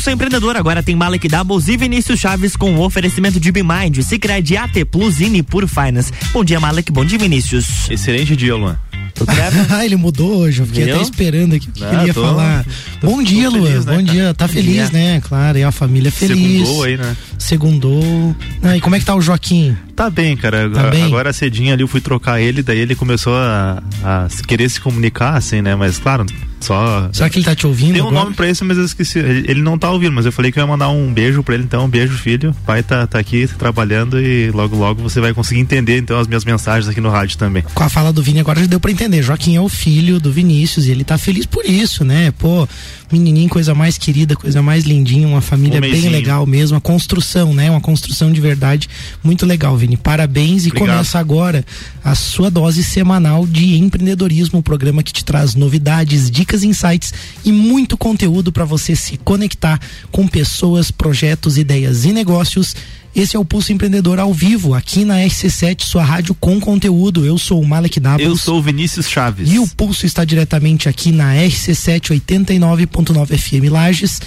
[0.00, 4.56] Pulso Empreendedor agora tem Malek Doubles e Vinícius Chaves com o oferecimento de Bimind, Cicred,
[4.56, 6.10] AT Plus e Nipur Finance.
[6.32, 6.90] Bom dia, Malek.
[6.90, 7.90] Bom dia, Vinícius.
[7.90, 8.78] Excelente dia, Luan.
[9.68, 10.94] ah, ele mudou hoje, eu fiquei Viu?
[10.94, 12.64] até esperando aqui o que ele ia tô, falar.
[12.98, 13.66] Tô, Bom dia, Luan.
[13.66, 14.32] Feliz, né, Bom dia.
[14.32, 15.20] Tá feliz, né?
[15.20, 16.66] Claro, e a família feliz.
[16.66, 17.16] Segundou aí, né?
[17.38, 18.36] Segundou.
[18.62, 19.76] Ah, e como é que tá o Joaquim?
[19.94, 20.70] Tá bem, cara.
[20.70, 21.04] Tá bem?
[21.04, 25.36] Agora cedinho ali eu fui trocar ele, daí ele começou a, a querer se comunicar,
[25.36, 25.76] assim, né?
[25.76, 26.24] Mas claro,
[26.64, 27.08] só.
[27.12, 27.94] Será que ele tá te ouvindo?
[27.94, 28.24] Tem um agora?
[28.24, 29.18] nome pra isso, mas eu esqueci.
[29.18, 31.54] Ele, ele, não tá ouvindo, mas eu falei que eu ia mandar um beijo pra
[31.54, 31.84] ele, então.
[31.84, 32.50] Um beijo, filho.
[32.50, 36.26] O pai tá, tá aqui trabalhando e logo, logo você vai conseguir entender, então, as
[36.26, 37.62] minhas mensagens aqui no rádio também.
[37.74, 39.22] Com a fala do Vini agora já deu pra entender.
[39.22, 42.32] Joaquim é o filho do Vinícius e ele tá feliz por isso, né?
[42.38, 42.68] Pô,
[43.10, 46.76] menininho, coisa mais querida, coisa mais lindinha, uma família um bem legal mesmo.
[46.76, 47.70] A construção, né?
[47.70, 48.88] Uma construção de verdade
[49.22, 49.96] muito legal, Vini.
[49.96, 50.88] Parabéns e Obrigado.
[50.88, 51.64] começa agora
[52.04, 57.12] a sua dose semanal de empreendedorismo, o um programa que te traz novidades, dicas, insights
[57.44, 62.74] e muito conteúdo para você se conectar com pessoas, projetos, ideias e negócios.
[63.14, 67.26] Esse é o Pulso Empreendedor ao vivo, aqui na SC7, sua rádio com conteúdo.
[67.26, 68.24] Eu sou o Malek Davos.
[68.24, 69.50] Eu sou o Vinícius Chaves.
[69.50, 74.20] E o Pulso está diretamente aqui na RC7 89.9 FM Lages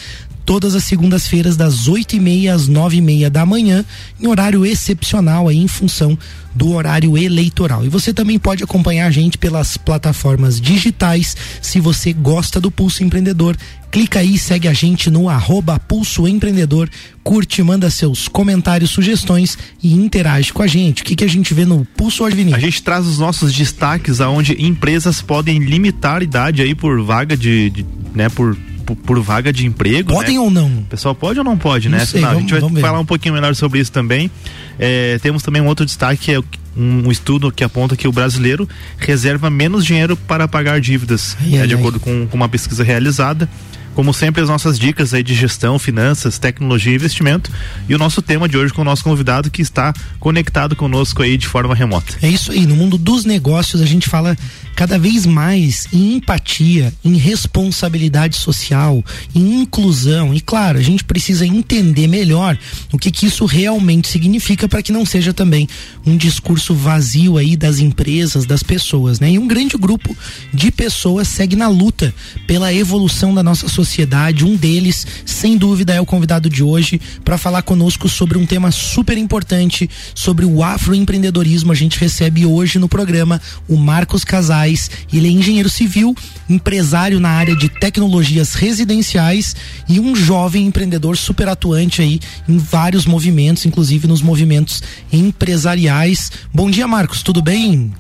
[0.45, 3.83] todas as segundas-feiras das oito e meia às nove e meia da manhã,
[4.19, 6.17] em horário excepcional aí em função
[6.53, 7.85] do horário eleitoral.
[7.85, 11.35] E você também pode acompanhar a gente pelas plataformas digitais.
[11.61, 13.55] Se você gosta do Pulso Empreendedor,
[13.93, 16.89] clica aí, segue a gente no arroba Pulso Empreendedor,
[17.23, 21.03] curte, manda seus comentários, sugestões e interage com a gente.
[21.03, 22.63] O que, que a gente vê no Pulso hoje, Vinícius?
[22.63, 27.37] A gente traz os nossos destaques aonde empresas podem limitar a idade aí por vaga
[27.37, 30.11] de, de né, por por, por vaga de emprego.
[30.11, 30.41] Podem né?
[30.41, 30.79] ou não?
[30.79, 32.05] O pessoal pode ou não pode, não né?
[32.05, 34.29] Sei, vamos, a gente vai falar um pouquinho melhor sobre isso também.
[34.77, 38.11] É, temos também um outro destaque que é um, um, estudo que aponta que o
[38.11, 41.79] brasileiro reserva menos dinheiro para pagar dívidas, ai, né, ai, de ai.
[41.79, 43.47] acordo com, com uma pesquisa realizada.
[43.93, 47.51] Como sempre, as nossas dicas aí de gestão, finanças, tecnologia e investimento.
[47.87, 51.37] E o nosso tema de hoje com o nosso convidado que está conectado conosco aí
[51.37, 52.15] de forma remota.
[52.21, 52.65] É isso aí.
[52.65, 54.35] No mundo dos negócios, a gente fala
[54.75, 59.03] cada vez mais em empatia, em responsabilidade social,
[59.33, 60.33] em inclusão.
[60.33, 62.57] E claro, a gente precisa entender melhor
[62.91, 65.67] o que, que isso realmente significa para que não seja também
[66.05, 69.31] um discurso vazio aí das empresas, das pessoas, né?
[69.31, 70.15] E um grande grupo
[70.53, 72.13] de pessoas segue na luta
[72.47, 74.45] pela evolução da nossa sociedade.
[74.45, 78.71] Um deles, sem dúvida, é o convidado de hoje para falar conosco sobre um tema
[78.71, 81.71] super importante, sobre o afroempreendedorismo.
[81.71, 84.23] A gente recebe hoje no programa o Marcos
[84.63, 84.89] Casais.
[85.11, 86.15] Ele é engenheiro civil,
[86.49, 89.55] empresário na área de tecnologias residenciais
[89.87, 94.81] e um jovem empreendedor super atuante aí em vários movimentos, inclusive nos movimentos
[95.11, 96.31] empresariais.
[96.53, 97.93] Bom dia, Marcos, tudo bem?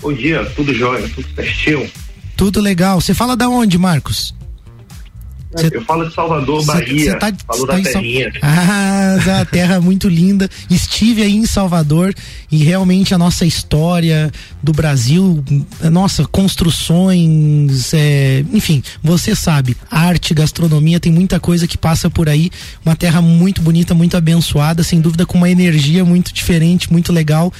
[0.00, 1.90] Bom dia, tudo jóia, tudo certinho.
[2.36, 3.00] Tudo legal.
[3.00, 4.37] Você fala da onde, Marcos?
[5.56, 7.12] Cê, eu falo de Salvador, Bahia.
[7.12, 8.32] Cê tá, falo tá da terrinha.
[8.42, 10.48] Ah, a terra muito linda.
[10.68, 12.14] Estive aí em Salvador
[12.52, 14.30] e realmente a nossa história
[14.62, 15.42] do Brasil,
[15.90, 22.50] nossa, construções, é, enfim, você sabe, arte, gastronomia, tem muita coisa que passa por aí.
[22.84, 27.52] Uma terra muito bonita, muito abençoada, sem dúvida com uma energia muito diferente, muito legal.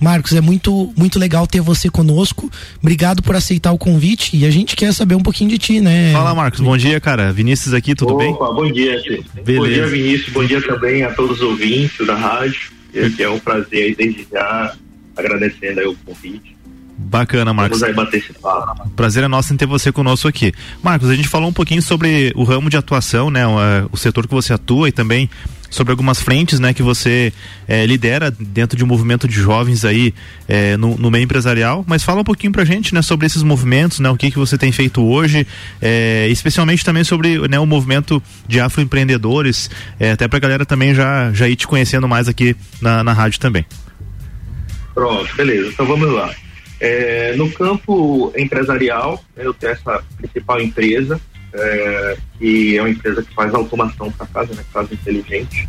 [0.00, 2.50] Marcos, é muito, muito legal ter você conosco.
[2.80, 6.12] Obrigado por aceitar o convite e a gente quer saber um pouquinho de ti, né?
[6.12, 6.60] Fala, Marcos.
[6.60, 7.32] Bom dia, cara.
[7.32, 8.32] Vinícius aqui, tudo Opa, bem?
[8.32, 9.02] Bom dia,
[9.44, 9.58] Beleza.
[9.60, 10.32] Bom dia, Vinícius.
[10.32, 12.70] Bom dia também a todos os ouvintes da rádio.
[12.94, 14.74] É um prazer aí desde já,
[15.16, 16.56] agradecendo aí o convite.
[17.00, 17.80] Bacana, Marcos.
[17.80, 18.90] Vamos aí bater esse papo.
[18.90, 20.52] Prazer é nosso em ter você conosco aqui.
[20.82, 23.46] Marcos, a gente falou um pouquinho sobre o ramo de atuação, né?
[23.46, 25.30] O, é, o setor que você atua e também
[25.70, 26.72] sobre algumas frentes, né?
[26.72, 27.32] Que você
[27.66, 30.14] é, lidera dentro de um movimento de jovens aí
[30.48, 31.84] é, no, no, meio empresarial.
[31.86, 33.02] Mas fala um pouquinho pra gente, né?
[33.02, 34.10] Sobre esses movimentos, né?
[34.10, 35.46] O que que você tem feito hoje,
[35.80, 41.32] é, especialmente também sobre né, o movimento de afroempreendedores, é, até pra galera também já,
[41.32, 43.64] já ir te conhecendo mais aqui na, na rádio também.
[44.94, 45.68] Pronto, beleza.
[45.68, 46.34] Então vamos lá.
[47.36, 51.20] No campo empresarial, né, eu tenho essa principal empresa,
[51.52, 55.68] é, que é uma empresa que faz automação para casa, né, casa inteligente.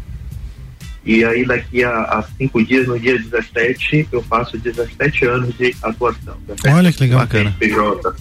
[1.06, 5.76] E aí daqui a, a, cinco dias, no dia 17, eu faço 17 anos de
[5.82, 6.38] atuação.
[6.68, 7.56] Olha que legal, bacana.
[7.58, 8.16] PJ.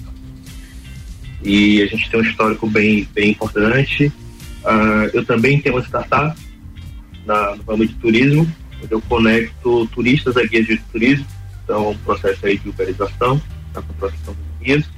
[1.42, 4.06] E a gente tem um histórico bem, bem importante.
[4.06, 6.38] Uh, eu também tenho uma startup
[7.26, 8.50] na, no ramo de turismo,
[8.82, 11.26] onde eu conecto turistas a guias de turismo
[11.68, 13.38] então, um processo aí de uberização,
[13.74, 14.88] a contratação dos guias.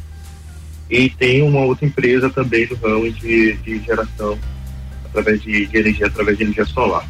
[0.91, 4.37] E tem uma outra empresa também no ramo de, de geração
[5.05, 7.09] através de, de, energia, através de energia solar.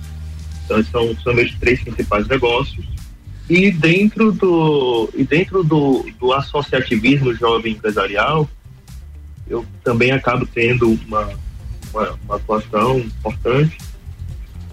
[0.64, 2.84] Então, são, são meus três principais negócios.
[3.48, 8.48] E dentro do, e dentro do, do associativismo jovem empresarial,
[9.48, 11.30] eu também acabo tendo uma,
[11.92, 13.76] uma, uma atuação importante.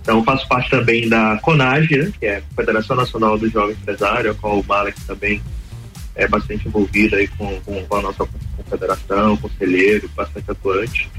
[0.01, 4.31] Então, faço parte também da CONAGE, né, que é a Federação Nacional do Jovem Empresário,
[4.31, 5.41] a qual o Malek também
[6.15, 8.25] é bastante envolvido aí com, com a nossa
[8.67, 11.09] confederação, conselheiro, bastante atuante.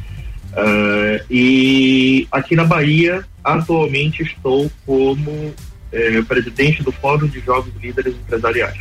[0.52, 5.54] Uh, e aqui na Bahia, atualmente estou como
[5.92, 8.78] é, presidente do Fórum de Jovens Líderes Empresariais.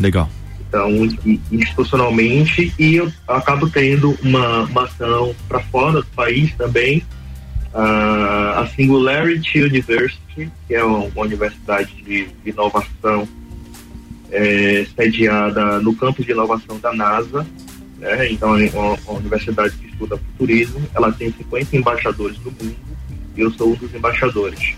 [0.00, 0.28] Legal.
[0.68, 0.90] Então,
[1.52, 6.98] institucionalmente, e eu acabo tendo uma, uma ação para fora do país também,
[7.72, 13.28] uh, a Singularity University, que é uma, uma universidade de, de inovação
[14.32, 17.46] é, sediada no campus de inovação da NASA,
[17.98, 18.30] né?
[18.30, 22.76] então uma, universidade que estuda futurismo, ela tem 50 embaixadores no mundo
[23.36, 24.74] e eu sou um dos embaixadores.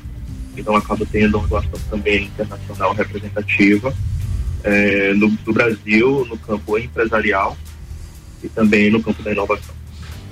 [0.56, 3.94] Então acabo tendo uma atuação também internacional representativa
[4.64, 7.56] é, no, no Brasil, no campo empresarial
[8.42, 9.74] e também no campo da inovação.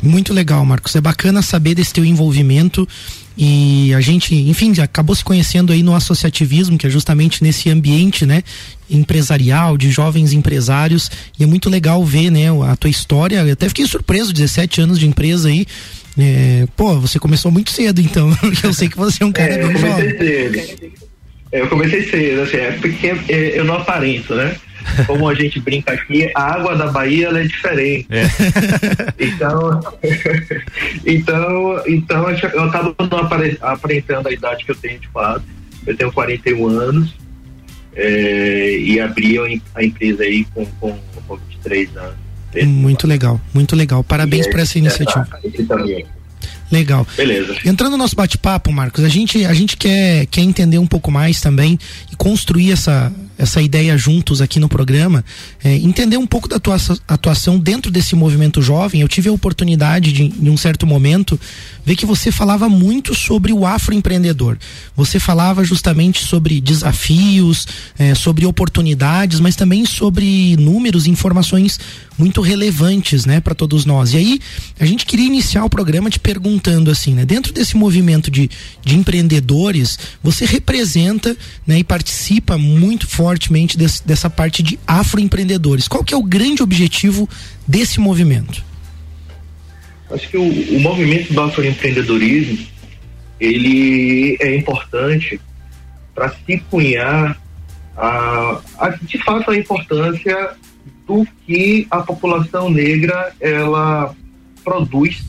[0.02, 0.94] Muito legal, Marcos.
[0.96, 2.87] É bacana saber desse teu envolvimento
[3.36, 8.25] e a gente, enfim, acabou se conhecendo aí no associativismo, que é justamente nesse ambiente,
[8.25, 8.42] né,
[8.88, 13.36] empresarial, de jovens empresários, e é muito legal ver, né, a tua história.
[13.36, 15.66] Eu até fiquei surpreso, 17 anos de empresa aí.
[16.16, 18.31] É, pô, você começou muito cedo, então,
[18.62, 20.10] eu sei que você é um cara é, bem jovem.
[20.16, 20.92] Cedo.
[21.50, 24.56] Eu comecei cedo, assim, é porque é, eu não aparento, né?
[25.06, 28.06] Como a gente brinca aqui, a água da Bahia é diferente.
[28.10, 28.25] É.
[29.19, 29.81] Então,
[31.06, 33.19] então, então eu acabo não
[33.60, 35.42] aparentando a idade que eu tenho de fato.
[35.86, 37.14] Eu tenho 41 anos
[37.94, 39.38] é, e abri
[39.75, 42.25] a empresa aí com, com, com 23 anos.
[42.66, 44.04] Muito legal, muito legal.
[44.04, 45.26] Parabéns por essa iniciativa.
[45.66, 46.06] Também.
[46.70, 47.06] Legal.
[47.16, 47.56] Beleza.
[47.64, 51.40] Entrando no nosso bate-papo, Marcos, a gente, a gente quer, quer entender um pouco mais
[51.40, 51.78] também
[52.12, 55.25] e construir essa, essa ideia juntos aqui no programa,
[55.62, 56.76] é, entender um pouco da tua
[57.08, 59.00] atuação dentro desse movimento jovem.
[59.00, 61.38] Eu tive a oportunidade de, em um certo momento,
[61.84, 64.56] ver que você falava muito sobre o afroempreendedor.
[64.96, 67.66] Você falava justamente sobre desafios,
[67.98, 71.78] é, sobre oportunidades, mas também sobre números, informações
[72.16, 74.12] muito relevantes, né, para todos nós.
[74.12, 74.40] E aí,
[74.78, 78.48] a gente queria iniciar o programa te perguntando assim, né, dentro desse movimento de,
[78.84, 85.88] de empreendedores, você representa, né, e participa muito fortemente desse, dessa parte de afroempreendedores.
[85.88, 87.26] Qual que é o grande objetivo
[87.67, 88.62] desse movimento?
[90.11, 92.67] Acho que o, o movimento do afroempreendedorismo
[93.41, 95.41] ele é importante
[96.15, 97.41] para se cunhar
[97.97, 100.50] a, a, de fato a importância
[101.06, 104.15] do que a população negra ela
[104.62, 105.25] produz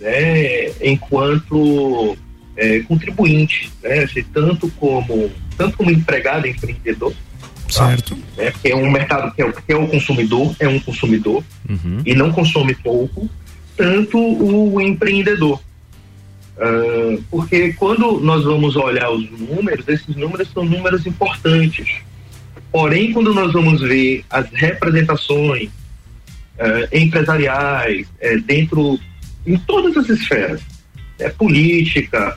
[0.00, 2.16] né, enquanto
[2.56, 7.12] é, contribuinte, né, tanto como tanto como empregado, empreendedor?
[7.68, 8.16] Certo?
[8.36, 8.42] Tá?
[8.42, 12.02] É, que é um mercado que é, que é o consumidor, é um consumidor uhum.
[12.04, 13.28] e não consome pouco,
[13.76, 15.60] tanto o empreendedor.
[16.56, 21.88] Uh, porque quando nós vamos olhar os números, esses números são números importantes.
[22.72, 28.98] Porém, quando nós vamos ver as representações uh, empresariais uh, dentro
[29.46, 30.60] em todas as esferas,
[31.18, 32.36] é política,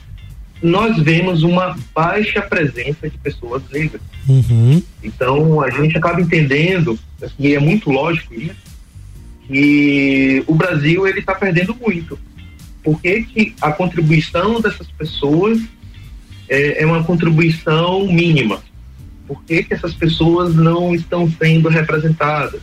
[0.61, 4.01] nós vemos uma baixa presença de pessoas negras.
[4.27, 4.81] Uhum.
[5.03, 6.97] Então a gente acaba entendendo,
[7.39, 8.71] e é muito lógico isso,
[9.47, 12.17] que o Brasil ele está perdendo muito.
[12.83, 15.59] Por que, que a contribuição dessas pessoas
[16.47, 18.62] é, é uma contribuição mínima?
[19.27, 22.62] Por que, que essas pessoas não estão sendo representadas?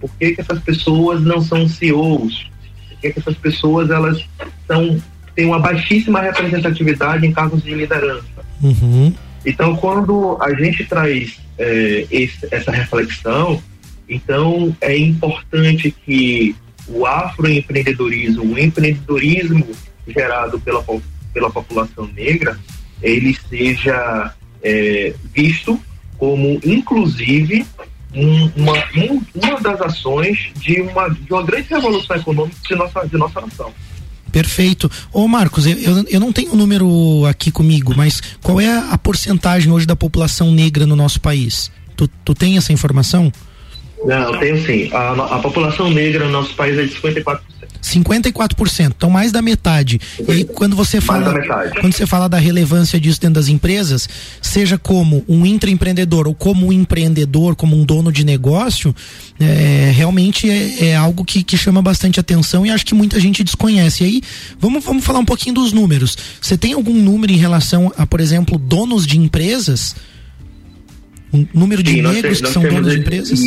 [0.00, 2.50] Por que, que essas pessoas não são CEOs?
[2.88, 4.24] Por que, que essas pessoas elas
[4.66, 5.00] são
[5.36, 8.24] têm uma baixíssima representatividade em cargos de liderança?
[8.62, 9.12] Uhum.
[9.44, 13.62] Então, quando a gente traz é, esse, essa reflexão,
[14.08, 16.56] então é importante que
[16.88, 19.68] o afroempreendedorismo, o empreendedorismo
[20.08, 20.84] gerado pela,
[21.32, 22.58] pela população negra,
[23.02, 25.78] ele seja é, visto
[26.16, 27.66] como, inclusive,
[28.14, 33.06] um, uma, um, uma das ações de uma, de uma grande revolução econômica de nossa,
[33.06, 33.72] de nossa nação.
[34.36, 34.90] Perfeito.
[35.14, 38.70] Ô Marcos, eu, eu, eu não tenho o um número aqui comigo, mas qual é
[38.70, 41.72] a, a porcentagem hoje da população negra no nosso país?
[41.96, 43.32] Tu, tu tem essa informação?
[44.04, 44.90] Não, tenho sim.
[44.92, 47.40] A, a população negra no nosso país é de 54%.
[47.82, 50.00] 54%, então mais da metade.
[50.26, 51.34] E aí, quando você fala
[51.80, 54.08] quando você fala da relevância disso dentro das empresas,
[54.40, 58.94] seja como um intraempreendedor ou como um empreendedor, como um dono de negócio,
[59.38, 63.42] é, realmente é, é algo que, que, chama bastante atenção e acho que muita gente
[63.44, 64.04] desconhece.
[64.04, 64.22] E aí,
[64.58, 66.16] vamos, vamos falar um pouquinho dos números.
[66.40, 69.96] Você tem algum número em relação a, por exemplo, donos de empresas?
[71.32, 73.40] Um número de Sim, negros que são donos de empresas?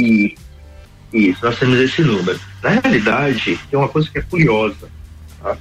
[1.14, 2.40] Isso, nós temos esse número.
[2.62, 4.90] Na realidade, tem uma coisa que é curiosa.
[5.42, 5.58] Tá?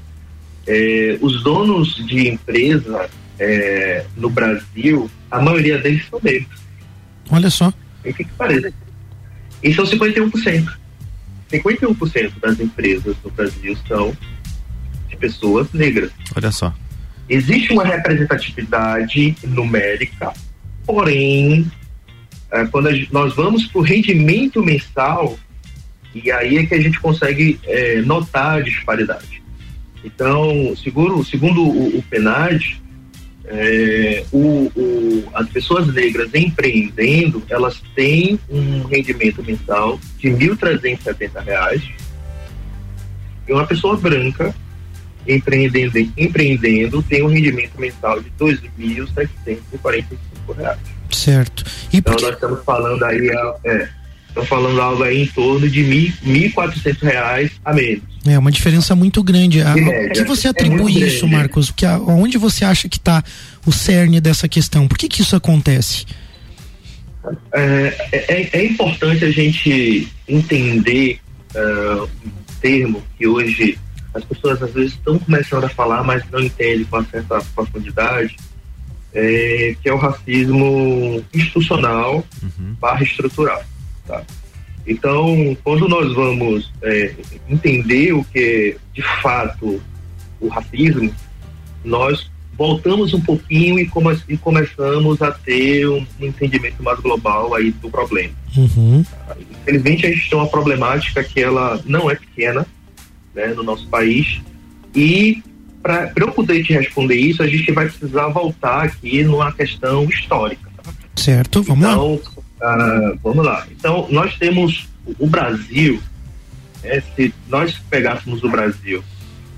[0.68, 6.60] é, os donos de empresa é, no Brasil, a maioria deles são negros.
[7.30, 7.72] Olha só.
[8.04, 8.72] E que, que parece?
[9.62, 10.68] E são 51%.
[11.50, 14.14] 51% das empresas no Brasil são
[15.08, 16.12] de pessoas negras.
[16.36, 16.72] Olha só.
[17.28, 20.32] Existe uma representatividade numérica,
[20.84, 21.70] porém,
[22.50, 25.38] é, quando gente, nós vamos para o rendimento mensal,
[26.24, 29.42] e aí é que a gente consegue é, notar a disparidade.
[30.04, 32.80] Então, segundo, segundo o, o PNAD,
[33.46, 41.82] é, o, o, as pessoas negras empreendendo, elas têm um rendimento mensal de R$ 1.370
[43.48, 44.54] e uma pessoa branca
[45.26, 50.78] empreendendo, empreendendo tem um rendimento mensal de R$ 2.745.
[51.10, 51.64] Certo.
[51.92, 52.26] E então porque...
[52.26, 53.28] nós estamos falando aí,
[53.64, 53.88] é,
[54.28, 58.02] estamos falando algo aí em torno de R$ 1.400 a menos.
[58.26, 59.62] É uma diferença muito grande.
[59.62, 61.26] A, o que você é atribui é isso.
[61.26, 61.70] Marcos?
[61.70, 63.22] Que, onde você acha que está
[63.66, 64.86] o cerne dessa questão?
[64.86, 66.04] Por que, que isso acontece?
[67.52, 71.20] É, é, é importante a gente entender
[71.54, 72.30] uh, um
[72.60, 73.78] termo que hoje
[74.14, 78.36] as pessoas às vezes estão começando a falar, mas não entendem com certa profundidade,
[79.14, 82.74] é, que é o racismo institucional uhum.
[82.80, 83.62] barra estrutural.
[84.08, 84.24] Tá?
[84.86, 87.14] Então, quando nós vamos é,
[87.48, 89.82] entender o que é, de fato
[90.40, 91.12] o racismo,
[91.84, 97.54] nós voltamos um pouquinho e, come e começamos a ter um, um, entendimento mais global
[97.54, 98.34] aí do problema.
[98.56, 99.04] Uhum.
[99.62, 102.66] Infelizmente, a gente tem uma problemática que ela não é pequena
[103.34, 104.40] né, no nosso país
[104.94, 105.42] e
[105.82, 110.68] para eu poder te responder isso, a gente vai precisar voltar aqui numa questão histórica.
[110.82, 110.92] Tá?
[111.14, 113.66] Certo, vamos então, lá ah, vamos lá.
[113.70, 114.88] Então, nós temos
[115.18, 116.00] o Brasil,
[116.82, 119.02] né, se nós pegássemos o Brasil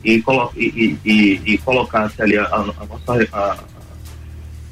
[0.05, 3.59] e, colo e, e, e colocasse ali a, a nossa a,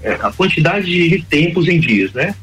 [0.03, 2.35] é, a, quantidade de tempos em dias, né?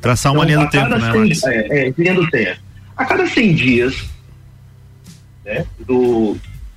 [0.00, 1.34] Traçar uma então, linha do tempo, né?
[1.34, 2.60] 100, é, é, linha do tempo.
[2.96, 4.04] A cada 100 dias
[5.44, 6.36] né, do,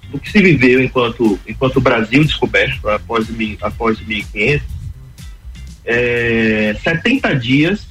[0.09, 3.27] do que se viveu enquanto, enquanto o Brasil descoberto, após,
[3.61, 4.65] após 1500,
[5.85, 7.87] é, 70 dias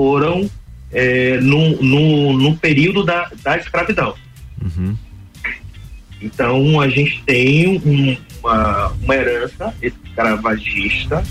[0.00, 0.50] foram
[0.90, 4.14] é, no, no, no, período da, da escravidão.
[4.62, 4.96] Uhum.
[6.22, 11.22] Então a gente tem um, uma, uma herança escravagista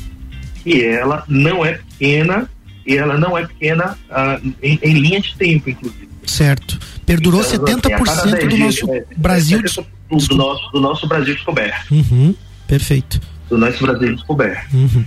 [0.64, 2.48] que ela não é pequena
[2.86, 6.08] e ela não é pequena uh, em, em, linha de tempo, inclusive.
[6.28, 6.78] Certo.
[7.08, 11.92] Perdurou então, 70% assim, do nosso é, Brasil do, do, nosso, do nosso Brasil descoberto.
[11.92, 12.36] Uhum.
[12.68, 13.20] Perfeito.
[13.50, 14.72] Do nosso Brasil descoberto.
[14.76, 15.06] Uhum.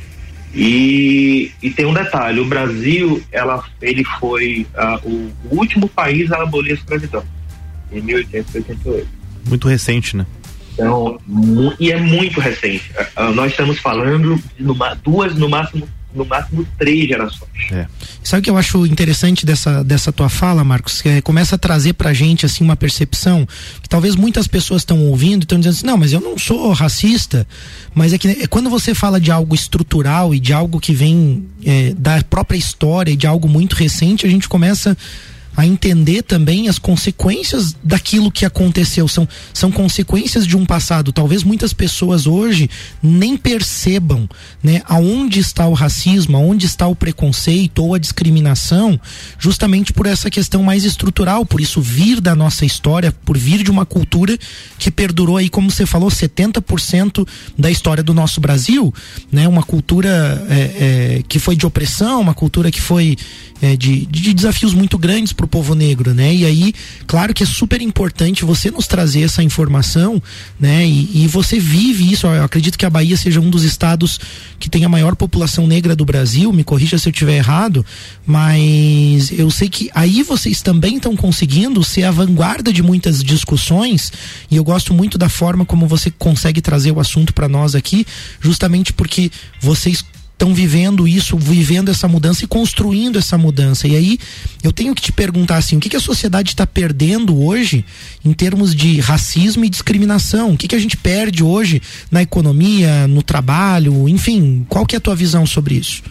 [0.55, 5.09] E, e tem um detalhe, o Brasil, ela, ele foi uh,
[5.51, 7.25] o, último país a abolir a escravidão,
[7.91, 9.09] em 1888.
[9.49, 10.27] Muito recente, né?
[10.75, 11.19] Então,
[11.81, 12.91] e é muito recente.
[13.17, 17.51] Uh, nós estamos falando de numa, duas, no máximo, no máximo três gerações.
[17.71, 17.87] É.
[18.23, 21.01] Sabe o que eu acho interessante dessa, dessa tua fala, Marcos?
[21.03, 23.47] Que é, começa a trazer pra gente assim uma percepção
[23.83, 26.73] que talvez muitas pessoas estão ouvindo e estão dizendo assim, não, mas eu não sou
[26.73, 27.47] racista,
[27.95, 31.47] mas é que é, quando você fala de algo estrutural e de algo que vem
[31.65, 34.97] é, da própria história e de algo muito recente, a gente começa
[35.57, 39.07] a entender também as consequências daquilo que aconteceu.
[39.07, 41.13] São, são consequências de um passado.
[41.13, 42.71] Talvez muitas pessoas hoje
[43.03, 44.29] nem percebam
[44.63, 48.99] né, aonde está o racismo, aonde está o preconceito ou a discriminação,
[49.39, 53.71] justamente por essa questão mais estrutural, por isso vir da nossa história, por vir de
[53.71, 54.39] uma cultura
[54.79, 57.27] que perdurou aí, como você falou, 70%
[57.59, 58.93] da história do nosso Brasil,
[59.31, 59.47] né?
[59.47, 63.17] Uma cultura é, é, que foi de opressão, uma cultura que foi
[63.63, 66.33] é, de, de, desafios muito grandes para o povo negro, né?
[66.33, 66.75] E aí,
[67.07, 70.23] claro que é super importante você nos trazer essa informação,
[70.59, 70.87] né?
[70.87, 72.27] E, e, você vive isso.
[72.27, 74.21] Eu acredito que a Bahia seja um dos estados
[74.61, 76.53] que tem a maior população negra do Brasil.
[76.53, 77.85] Me corrija se eu estiver errado,
[78.25, 84.13] mas eu sei que aí vocês também estão conseguindo ser a vanguarda de muitas discussões.
[84.51, 88.07] E eu gosto muito da forma como você consegue trazer o assunto para nós aqui,
[88.41, 89.31] justamente porque
[89.61, 93.87] vocês estão vivendo isso, vivendo essa mudança e construindo essa mudança.
[93.87, 94.19] E aí
[94.63, 97.85] eu tenho que te perguntar assim, o que, que a sociedade está perdendo hoje
[98.25, 100.53] em termos de racismo e discriminação?
[100.53, 104.99] O que, que a gente perde hoje na economia, no trabalho, enfim, qual que é
[104.99, 106.03] a tua visão sobre isso?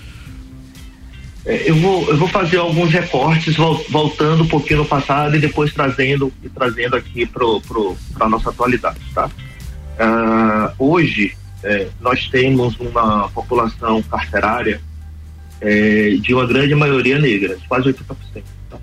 [1.45, 3.55] É, eu vou, eu vou fazer alguns recortes
[3.89, 7.45] voltando um pouquinho no passado e depois trazendo e trazendo aqui para
[8.25, 9.29] a nossa atualidade, tá?
[9.99, 14.81] Uh, hoje é, nós temos uma população carcerária
[15.59, 18.43] é, de uma grande maioria negra, quase 80%.
[18.69, 18.77] Tá?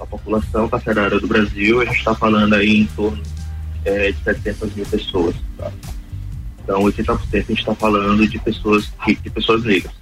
[0.00, 3.22] A população carcerária do Brasil, a gente está falando aí em torno
[3.84, 5.36] é, de 700 mil pessoas.
[5.56, 5.70] Tá?
[6.62, 9.92] Então, 80% a gente está falando de pessoas, de pessoas negras.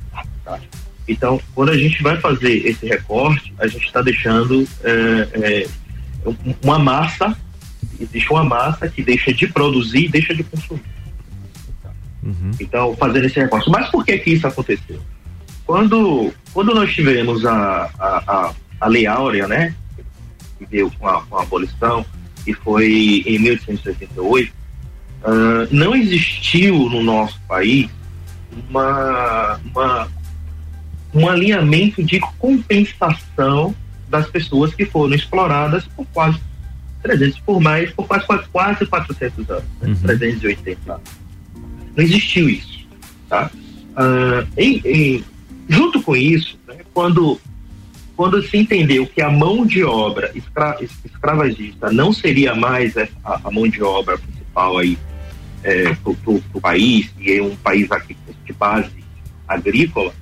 [0.44, 0.58] Tá?
[1.06, 5.68] Então, quando a gente vai fazer esse recorte, a gente está deixando é, é,
[6.62, 7.36] uma massa,
[7.98, 10.82] existe uma massa que deixa de produzir e deixa de consumir.
[12.28, 12.50] Uhum.
[12.60, 13.70] Então, fazendo esse recorte.
[13.70, 15.00] Mas por que que isso aconteceu?
[15.64, 19.74] Quando, quando nós tivemos a, a, a, a Lei Áurea, né,
[20.58, 22.04] que deu com a, com a abolição,
[22.46, 27.90] e foi em 1888, uh, não existiu no nosso país
[28.68, 30.08] uma, uma,
[31.14, 33.74] um alinhamento de compensação
[34.08, 36.40] das pessoas que foram exploradas por quase
[37.02, 39.88] 300, por mais, por quase, quase, quase 400 anos, né?
[39.88, 39.94] uhum.
[39.94, 41.27] 380 anos.
[41.98, 42.86] Não existiu isso,
[43.28, 43.50] tá?
[43.90, 45.24] Uh, em, em,
[45.68, 47.40] junto com isso, né, quando
[48.14, 53.50] quando se entendeu que a mão de obra escra, escravagista não seria mais a, a,
[53.50, 54.98] mão de obra principal aí
[55.62, 55.96] é,
[56.60, 58.90] país, e é um país aqui de base
[59.46, 60.12] agrícola,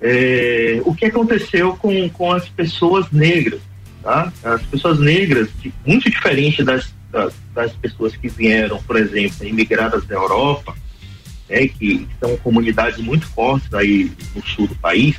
[0.00, 3.60] é, o que aconteceu com, com as pessoas negras?
[4.02, 4.32] Tá?
[4.44, 5.48] As pessoas negras,
[5.84, 10.74] muito diferente das, das, das pessoas que vieram, por exemplo, imigradas da Europa,
[11.48, 15.16] né, que são comunidades muito fortes aí no sul do país,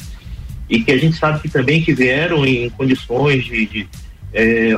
[0.70, 3.90] e que a gente sabe que também que vieram em condições de, de
[4.32, 4.76] é,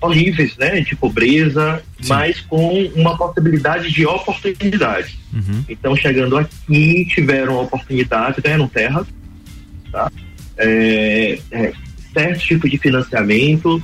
[0.00, 2.08] horríveis, né, de pobreza, Sim.
[2.08, 5.18] mas com uma possibilidade de oportunidade.
[5.32, 5.64] Uhum.
[5.68, 9.06] Então, chegando aqui, tiveram oportunidade, ganharam terra,
[9.90, 10.12] tá?
[10.58, 11.72] É, é,
[12.12, 13.82] certo tipo de financiamento,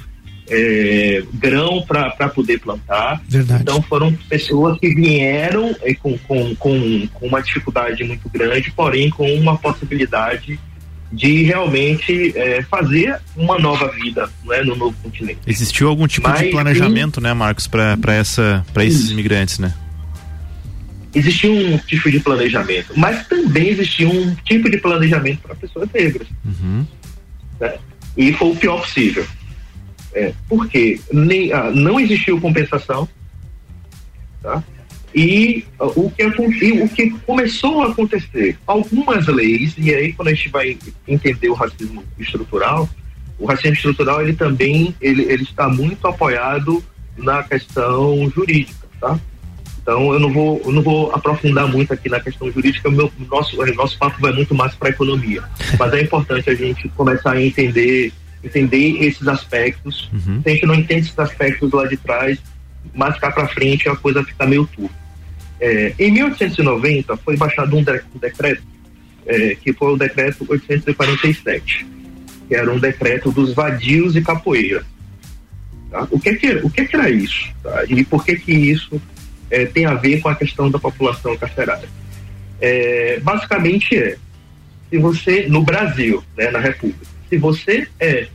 [0.48, 3.20] é, grão para poder plantar.
[3.28, 3.62] Verdade.
[3.62, 9.10] Então foram pessoas que vieram é, com, com, com, com uma dificuldade muito grande, porém
[9.10, 10.58] com uma possibilidade
[11.12, 15.38] de realmente é, fazer uma nova vida né, no novo continente.
[15.46, 19.72] Existiu algum tipo Mas, de planejamento, né, Marcos, para essa para esses imigrantes, né?
[21.14, 26.28] Existia um tipo de planejamento, mas também existia um tipo de planejamento para pessoas negras.
[26.44, 26.84] Uhum.
[27.58, 27.74] Né?
[28.16, 29.26] E foi o pior possível.
[30.14, 33.06] É, porque nem, ah, não existiu compensação,
[34.42, 34.64] tá?
[35.14, 40.34] E uh, o, que, o que começou a acontecer, algumas leis, e aí quando a
[40.34, 42.88] gente vai entender o racismo estrutural,
[43.38, 46.82] o racismo estrutural ele também ele, ele está muito apoiado
[47.16, 49.18] na questão jurídica, tá?
[49.86, 53.10] Então eu não vou eu não vou aprofundar muito aqui na questão jurídica, o meu
[53.30, 55.44] nosso o nosso papo vai muito mais para a economia,
[55.78, 60.10] mas é importante a gente começar a entender entender esses aspectos.
[60.12, 60.42] Uhum.
[60.42, 62.36] Se a gente não entende esses aspectos lá de trás,
[62.92, 64.92] mais cá para frente a coisa fica meio turva.
[65.60, 68.64] É, em 1890 foi baixado um, de, um decreto,
[69.24, 71.86] é, que foi o decreto 847,
[72.48, 74.84] que era um decreto dos vadios e capoeira.
[75.92, 76.08] Tá?
[76.10, 77.48] O, que, que, o que, que era isso?
[77.62, 77.84] Tá?
[77.88, 79.00] E por que, que isso
[79.50, 81.88] é, tem a ver com a questão da população carcerária?
[82.60, 84.16] É, basicamente é,
[84.90, 88.28] se você, no Brasil, né, na República, se você é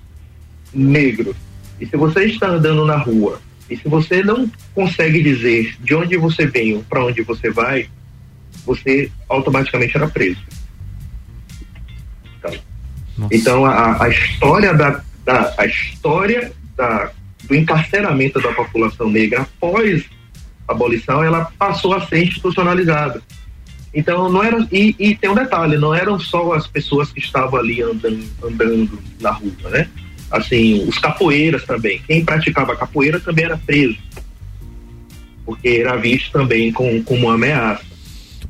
[0.73, 1.35] negro
[1.79, 6.17] e se você está andando na rua e se você não consegue dizer de onde
[6.17, 7.89] você veio para onde você vai,
[8.65, 10.41] você automaticamente era preso.
[12.37, 12.59] Então,
[13.31, 17.11] então a, a, história da, da a história da,
[17.43, 20.05] do encarceramento da população negra após
[20.71, 23.21] abolição, ela passou a ser institucionalizada.
[23.93, 27.59] Então não era e, e, tem um detalhe, não eram só as pessoas que estavam
[27.59, 29.87] ali andando, andando na rua, né?
[30.31, 32.01] assim, os capoeiras também.
[32.07, 33.97] Quem praticava capoeira também era preso,
[35.45, 37.83] porque era visto também com, como uma ameaça.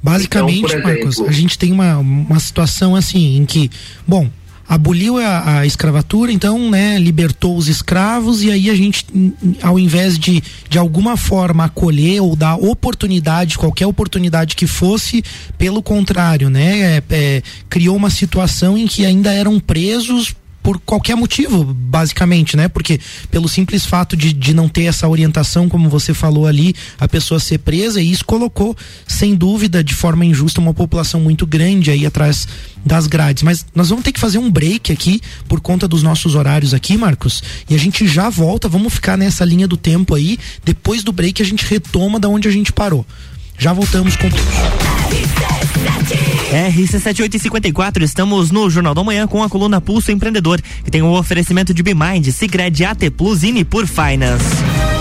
[0.02, 3.70] Basicamente, então, exemplo, Marcos, a gente tem uma, uma situação assim em que,
[4.08, 4.30] bom,
[4.72, 9.06] aboliu a, a, escravatura, então, né, libertou os escravos e aí a gente,
[9.62, 15.22] ao invés de de alguma forma acolher ou dar oportunidade, qualquer oportunidade que fosse,
[15.58, 21.16] pelo contrário, né, é, é, criou uma situação em que ainda eram presos por qualquer
[21.16, 22.68] motivo, basicamente, né?
[22.68, 27.08] Porque pelo simples fato de, de não ter essa orientação, como você falou ali, a
[27.08, 28.76] pessoa ser presa, e isso colocou,
[29.08, 32.48] sem dúvida, de forma injusta, uma população muito grande aí atrás
[32.86, 33.44] das grades.
[33.44, 36.98] Mas nós vamos ter que fazer um break aqui por conta dos nossos horários aqui,
[36.98, 40.38] Marcos, e a gente já volta, vamos ficar nessa linha do tempo aí.
[40.64, 43.06] Depois do break a gente retoma da onde a gente parou.
[43.58, 44.28] Já voltamos com
[46.52, 51.14] RC7854, estamos no Jornal da Manhã com a coluna Pulso Empreendedor, que tem o um
[51.14, 55.01] oferecimento de Bimind, Cicred, AT Plus e Nipur Finance.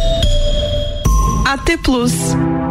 [1.51, 2.70] AT Plus.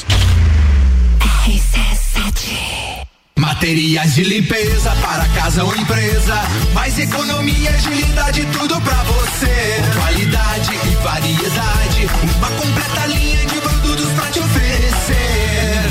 [3.61, 6.35] Materiais de limpeza para casa ou empresa.
[6.73, 9.83] Mais economia, agilidade, tudo pra você.
[9.93, 12.09] Qualidade e variedade.
[12.37, 15.81] Uma completa linha de produtos pra te oferecer.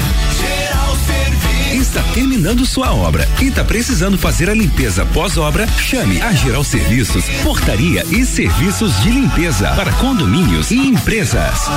[0.41, 1.77] Geral Serviço.
[1.81, 5.69] Está terminando sua obra e está precisando fazer a limpeza pós-obra?
[5.79, 11.69] Chame a Geral Serviços, Portaria e Serviços de Limpeza para condomínios e empresas.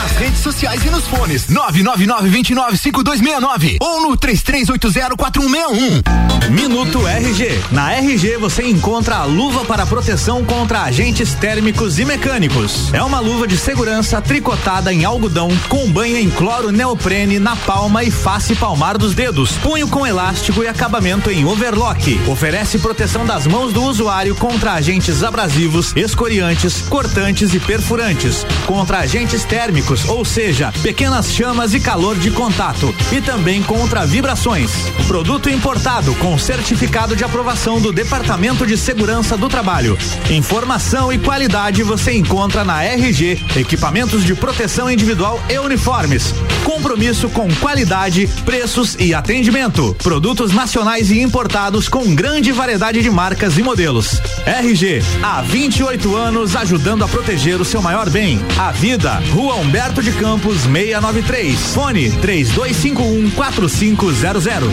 [0.00, 6.02] Nas redes sociais e nos fones 999-295269 ou no 33804161.
[6.50, 7.62] Minuto RG.
[7.70, 12.94] Na RG você encontra a luva para proteção contra agentes térmicos e mecânicos.
[12.94, 18.02] É uma luva de segurança tricotada em algodão com banha em cloro neoprene na palma
[18.02, 22.18] e face palmar dos dedos, punho com elástico e acabamento em overlock.
[22.26, 29.44] Oferece proteção das mãos do usuário contra agentes abrasivos, escoriantes, cortantes e perfurantes, contra agentes
[29.44, 34.70] térmicos, ou seja, pequenas chamas e calor de contato, e também contra vibrações.
[35.08, 39.98] Produto importado com certificado de aprovação do Departamento de Segurança do Trabalho.
[40.30, 46.32] Informação e qualidade você encontra na RG, equipamentos de proteção individual e uniformes.
[46.62, 49.96] Compromisso com qualidade, preços e atendimento.
[50.00, 54.22] Produtos nacionais e importados com grande variedade de marcas e modelos.
[54.46, 59.20] RG, há 28 anos ajudando a proteger o seu maior bem, a vida.
[59.32, 61.58] Rua Humberto de Campos 693.
[61.72, 64.70] Fone 3251 4500.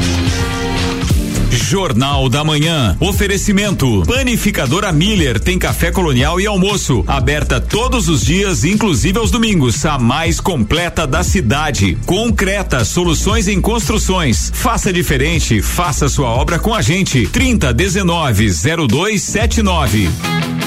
[1.50, 2.96] Jornal da Manhã.
[3.00, 4.04] Oferecimento.
[4.06, 7.06] Panificadora Miller tem café colonial e almoço.
[7.08, 9.86] Aberta todos os dias, inclusive aos domingos.
[9.86, 11.98] A mais completa da cidade.
[12.06, 14.52] Concreta, soluções em construções.
[14.54, 17.26] Faça diferente, faça sua obra com a gente.
[17.28, 18.52] 30 19
[18.90, 20.67] 0279.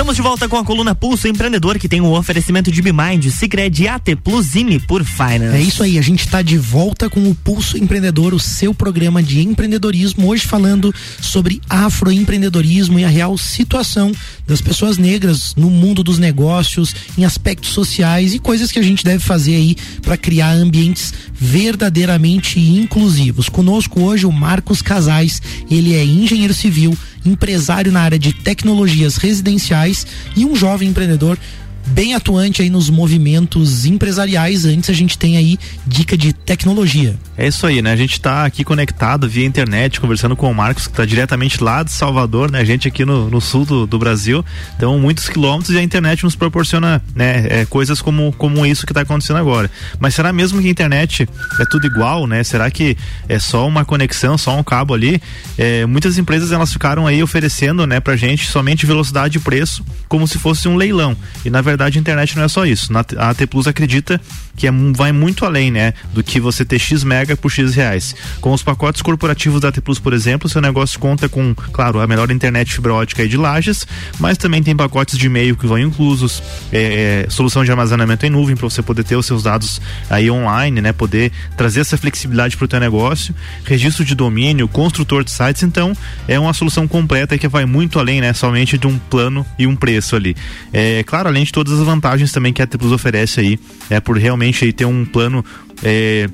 [0.00, 3.28] Estamos de volta com a coluna Pulso Empreendedor, que tem o um oferecimento de Bimind,
[3.30, 5.54] Cicred, AT Plus e por Finance.
[5.54, 9.22] É isso aí, a gente está de volta com o Pulso Empreendedor, o seu programa
[9.22, 14.10] de empreendedorismo, hoje falando sobre afroempreendedorismo e a real situação
[14.46, 19.04] das pessoas negras no mundo dos negócios, em aspectos sociais e coisas que a gente
[19.04, 23.50] deve fazer aí para criar ambientes verdadeiramente inclusivos.
[23.50, 29.89] Conosco hoje o Marcos Casais, ele é engenheiro civil, empresário na área de tecnologias residenciais
[30.36, 31.38] e um jovem empreendedor
[31.86, 34.64] bem atuante aí nos movimentos empresariais.
[34.64, 37.18] Antes a gente tem aí dica de tecnologia.
[37.36, 37.92] É isso aí, né?
[37.92, 41.82] A gente está aqui conectado via internet, conversando com o Marcos, que está diretamente lá
[41.82, 42.60] de Salvador, né?
[42.60, 44.44] A gente aqui no, no sul do, do, Brasil.
[44.76, 47.46] Então, muitos quilômetros e a internet nos proporciona, né?
[47.48, 49.70] É, coisas como, como isso que está acontecendo agora.
[49.98, 52.44] Mas será mesmo que a internet é tudo igual, né?
[52.44, 52.96] Será que
[53.28, 55.20] é só uma conexão, só um cabo ali?
[55.56, 60.26] É, muitas empresas elas ficaram aí oferecendo, né, pra gente somente velocidade e preço, como
[60.26, 61.16] se fosse um leilão.
[61.44, 62.92] E na verdade verdade a internet não é só isso.
[63.16, 64.20] A AT Plus acredita
[64.56, 68.14] que é, vai muito além, né, do que você ter X mega por X reais.
[68.40, 72.06] Com os pacotes corporativos da AT Plus, por exemplo, seu negócio conta com, claro, a
[72.06, 73.86] melhor internet fibra ótica aí de lajes,
[74.18, 78.30] mas também tem pacotes de e-mail que vão inclusos, é, é, solução de armazenamento em
[78.30, 79.80] nuvem para você poder ter os seus dados
[80.10, 85.24] aí online, né, poder trazer essa flexibilidade para o teu negócio, registro de domínio, construtor
[85.24, 85.96] de sites, então
[86.28, 89.74] é uma solução completa que vai muito além, né, somente de um plano e um
[89.74, 90.36] preço ali.
[90.72, 94.00] É claro, além de todas as vantagens também que a AT Plus oferece aí, é
[94.00, 95.44] por realmente realmente aí ter um plano
[95.82, 96.28] é,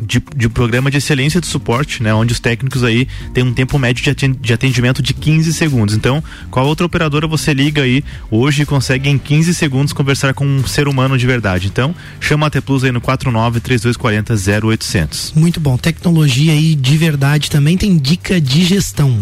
[0.00, 2.12] de, de programa de excelência de suporte, né?
[2.12, 5.94] Onde os técnicos aí têm um tempo médio de atendimento de 15 segundos.
[5.94, 10.46] Então, qual outra operadora você liga aí hoje e consegue em 15 segundos conversar com
[10.46, 11.66] um ser humano de verdade?
[11.66, 15.32] Então, chama a T Plus aí no 49 3240 0800.
[15.34, 15.76] Muito bom.
[15.76, 19.18] Tecnologia aí de verdade também tem dica de gestão.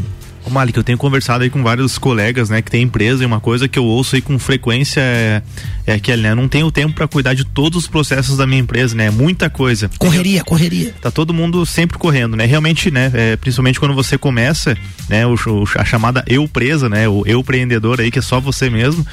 [0.51, 3.69] Malik, eu tenho conversado aí com vários colegas, né, que tem empresa e uma coisa
[3.69, 5.43] que eu ouço aí com frequência é,
[5.87, 8.95] é que né, não tenho tempo para cuidar de todos os processos da minha empresa,
[8.95, 9.07] né?
[9.07, 9.91] É muita coisa.
[9.99, 10.95] Correria, correria.
[11.01, 12.45] Tá todo mundo sempre correndo, né?
[12.47, 14.77] Realmente, né, é, principalmente quando você começa,
[15.09, 15.35] né, o,
[15.77, 19.07] a chamada eu presa, né, o eu empreendedor aí que é só você mesmo,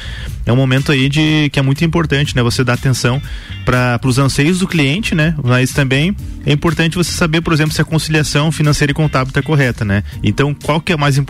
[0.46, 3.22] é um momento aí de que é muito importante, né, você dar atenção
[3.64, 5.34] para os anseios do cliente, né?
[5.44, 9.42] Mas também é importante você saber, por exemplo, se a conciliação financeira e contábil está
[9.42, 10.04] correta, né?
[10.22, 11.25] Então, qual que é mais importante?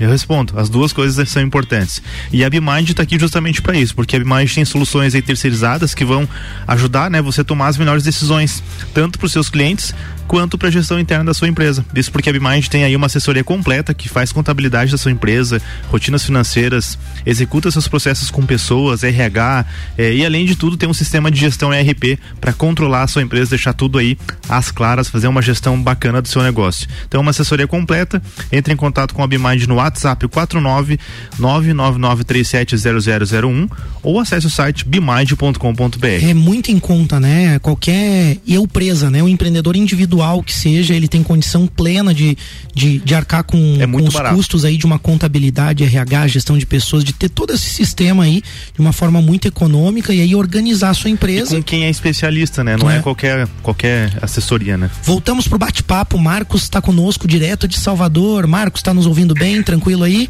[0.00, 2.02] Eu respondo, as duas coisas são importantes.
[2.32, 5.94] E a BMind está aqui justamente para isso, porque a BMind tem soluções aí terceirizadas
[5.94, 6.28] que vão
[6.66, 8.62] ajudar, né, você a tomar as melhores decisões,
[8.94, 9.94] tanto para os seus clientes
[10.30, 11.84] quanto para a gestão interna da sua empresa.
[11.92, 15.60] Isso porque a BMind tem aí uma assessoria completa que faz contabilidade da sua empresa,
[15.88, 19.64] rotinas financeiras, executa seus processos com pessoas, RH,
[19.98, 23.22] eh, e além de tudo tem um sistema de gestão ERP para controlar a sua
[23.22, 24.16] empresa, deixar tudo aí
[24.48, 26.86] às claras, fazer uma gestão bacana do seu negócio.
[27.08, 31.00] Então, uma assessoria completa, entre em contato com a BMind no WhatsApp 49
[31.38, 33.70] 999370001
[34.02, 36.06] ou acesse o site bimind.com.br.
[36.22, 37.58] É muito em conta, né?
[37.58, 39.22] Qualquer eu presa, né?
[39.22, 42.36] O empreendedor individual individual que seja, ele tem condição plena de,
[42.74, 44.34] de, de arcar com, é com os barato.
[44.34, 48.42] custos aí de uma contabilidade, RH, gestão de pessoas, de ter todo esse sistema aí
[48.74, 51.54] de uma forma muito econômica e aí organizar a sua empresa.
[51.54, 52.76] E com quem é especialista, né?
[52.76, 54.90] Não é, é qualquer, qualquer assessoria, né?
[55.02, 56.18] Voltamos pro bate-papo.
[56.18, 58.46] Marcos está conosco direto de Salvador.
[58.46, 59.62] Marcos, está nos ouvindo bem?
[59.62, 60.28] Tranquilo aí?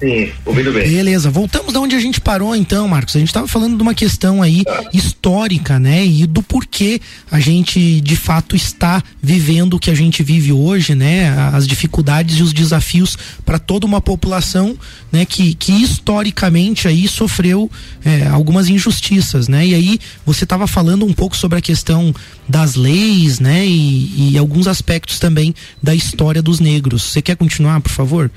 [0.00, 0.88] Sim, ouvindo bem.
[0.88, 3.16] Beleza, voltamos da onde a gente parou então, Marcos.
[3.16, 4.84] A gente estava falando de uma questão aí tá.
[4.92, 6.06] histórica, né?
[6.06, 10.94] E do porquê a gente de fato está vivendo o que a gente vive hoje,
[10.94, 11.30] né?
[11.52, 14.78] As dificuldades e os desafios para toda uma população,
[15.10, 15.24] né?
[15.24, 17.68] Que, que historicamente aí sofreu
[18.04, 19.66] é, algumas injustiças, né?
[19.66, 22.14] E aí você estava falando um pouco sobre a questão
[22.48, 23.66] das leis, né?
[23.66, 27.02] E, e alguns aspectos também da história dos negros.
[27.02, 28.30] Você quer continuar, por favor?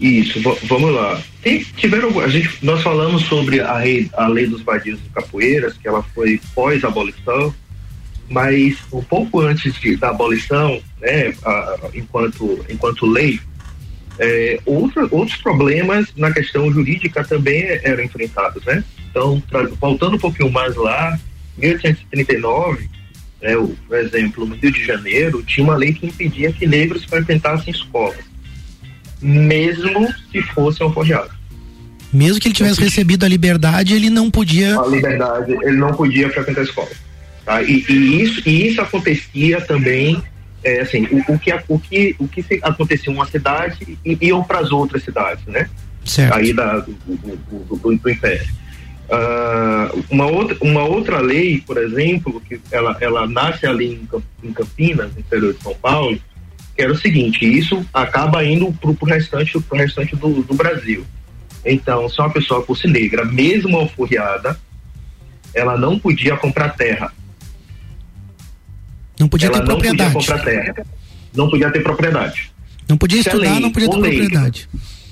[0.00, 1.20] Isso, vamos lá.
[1.42, 5.76] Tem, tiveram, a gente, nós falamos sobre a, rei, a lei dos vadios de capoeiras,
[5.76, 7.52] que ela foi pós-abolição,
[8.30, 13.40] mas um pouco antes de, da abolição, né, a, enquanto, enquanto lei,
[14.20, 18.84] é, outra, outros problemas na questão jurídica também eram enfrentados, né?
[19.10, 21.18] Então, pra, voltando um pouquinho mais lá,
[21.56, 22.88] 1839,
[23.42, 27.04] né, o, por exemplo, no Rio de Janeiro, tinha uma lei que impedia que negros
[27.04, 28.28] frequentassem escolas
[29.20, 31.30] mesmo se fosse alforriado.
[32.12, 34.78] Mesmo que ele tivesse recebido a liberdade, ele não podia.
[34.78, 36.88] A liberdade, ele não podia frequentar a escola.
[37.44, 37.62] Tá?
[37.62, 40.22] E, e, isso, e isso acontecia também,
[40.64, 44.42] é, assim, o, o, que, o, que, o que acontecia em uma cidade e iam
[44.42, 45.68] para as outras cidades, né?
[46.04, 46.34] Certo.
[46.34, 48.46] Aí da, do, do, do, do Império.
[49.08, 54.06] Uh, uma, outra, uma outra lei, por exemplo, que ela, ela nasce ali
[54.42, 56.18] em Campinas, no interior de São Paulo,
[56.78, 61.04] era o seguinte, isso acaba indo para o restante, pro restante do, do Brasil.
[61.64, 64.58] Então, se uma pessoa fosse negra, mesmo alforriada,
[65.52, 67.12] ela não podia comprar terra.
[69.18, 70.12] Não podia ela ter não propriedade.
[70.12, 70.86] podia comprar terra.
[71.34, 72.52] Não podia ter propriedade.
[72.88, 74.18] Não podia é estudar, lei, não podia ter lei.
[74.18, 74.68] propriedade.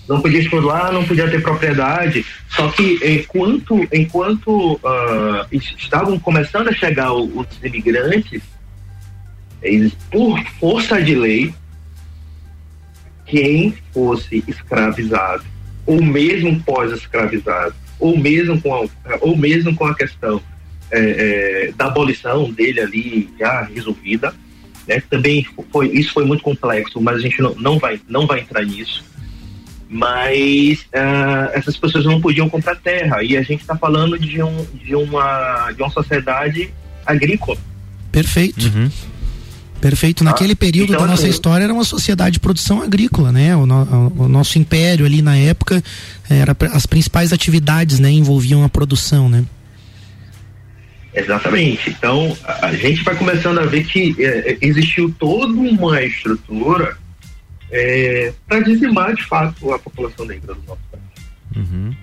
[0.09, 2.25] Não podia estudar, não podia ter propriedade.
[2.51, 8.41] Só que enquanto, enquanto ah, estavam começando a chegar os imigrantes,
[9.67, 11.55] eles, por força de lei,
[13.27, 15.45] quem fosse escravizado,
[15.85, 18.89] ou mesmo pós-escravizado, ou mesmo com a,
[19.21, 20.41] ou mesmo com a questão
[20.91, 24.35] eh, eh, da abolição dele ali já resolvida,
[24.87, 25.03] né?
[25.11, 28.65] Também foi isso foi muito complexo, mas a gente não, não vai não vai entrar
[28.65, 29.05] nisso.
[29.89, 34.65] Mas ah, essas pessoas não podiam comprar terra e a gente está falando de um
[34.75, 36.73] de uma de uma sociedade
[37.05, 37.59] agrícola.
[38.13, 38.67] Perfeito.
[39.81, 40.25] Perfeito.
[40.25, 43.55] Naquele período então, da nossa assim- história era uma sociedade de produção agrícola, né?
[43.57, 45.83] O, no- o- nosso império ali na época
[46.29, 48.11] era as principais atividades, né?
[48.11, 49.45] Envolviam a produção, né?
[51.15, 51.91] Exatamente.
[51.91, 56.97] Então, a, a gente vai começando a ver que é, é, existiu toda uma estrutura
[58.47, 61.03] para dizimar, de fato, a população negra do nosso país.
[61.71, 61.97] né?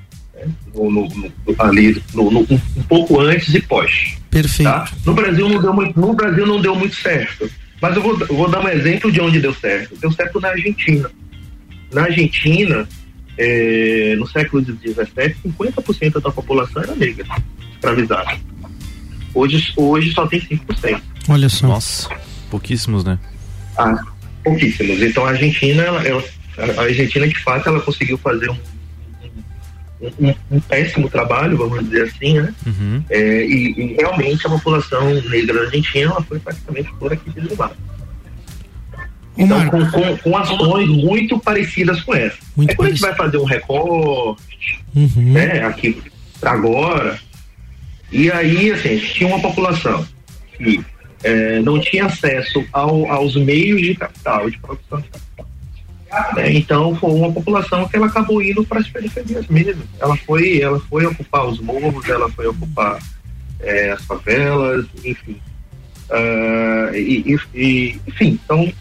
[0.73, 4.15] No, no- no- ali, no- no- um, um pouco antes e pós.
[4.29, 4.69] Perfeito.
[4.69, 4.89] Tá?
[5.05, 7.49] No Brasil não deu muito, no Brasil não deu muito certo.
[7.83, 9.93] Mas eu vou, eu vou dar um exemplo de onde deu certo.
[9.97, 11.11] Deu certo na Argentina.
[11.91, 12.87] Na Argentina,
[13.37, 17.25] eh, no século XVII, 50% da população era negra,
[17.73, 18.37] escravizada.
[19.33, 21.01] Hoje, hoje só tem 5%.
[21.27, 21.67] Olha só.
[21.67, 22.09] Nossa,
[22.49, 23.19] pouquíssimos, né?
[23.77, 24.01] Ah,
[24.45, 25.01] pouquíssimos.
[25.01, 26.23] Então a Argentina, ela, ela-
[26.77, 28.57] a Argentina de fato, ela conseguiu fazer um,
[30.19, 32.53] um, um- péssimo trabalho, vamos dizer assim, né?
[32.65, 33.03] Uhum.
[33.09, 37.75] É, e, e realmente a população negra da Argentina foi praticamente toda aqui dizimada.
[39.37, 42.37] Então, com, com, com ações muito parecidas com essa.
[42.67, 44.43] é quando a gente vai fazer um recorte,
[44.95, 45.33] Uhum.
[45.33, 45.99] né, aqui
[46.39, 47.19] para agora,
[48.11, 50.05] e aí, assim, tinha uma população
[50.55, 50.79] que
[51.23, 55.47] eh, não tinha acesso ao- aos meios de capital, de produção de capital.
[56.35, 56.53] Né?
[56.53, 59.83] Então, foi uma população que ela acabou indo para as periferias mesmo.
[59.99, 62.99] Ela foi, ela foi ocupar os morros, ela foi ocupar
[63.59, 65.37] eh, as favelas, enfim.
[66.09, 68.71] Ah, e, e- enfim, então,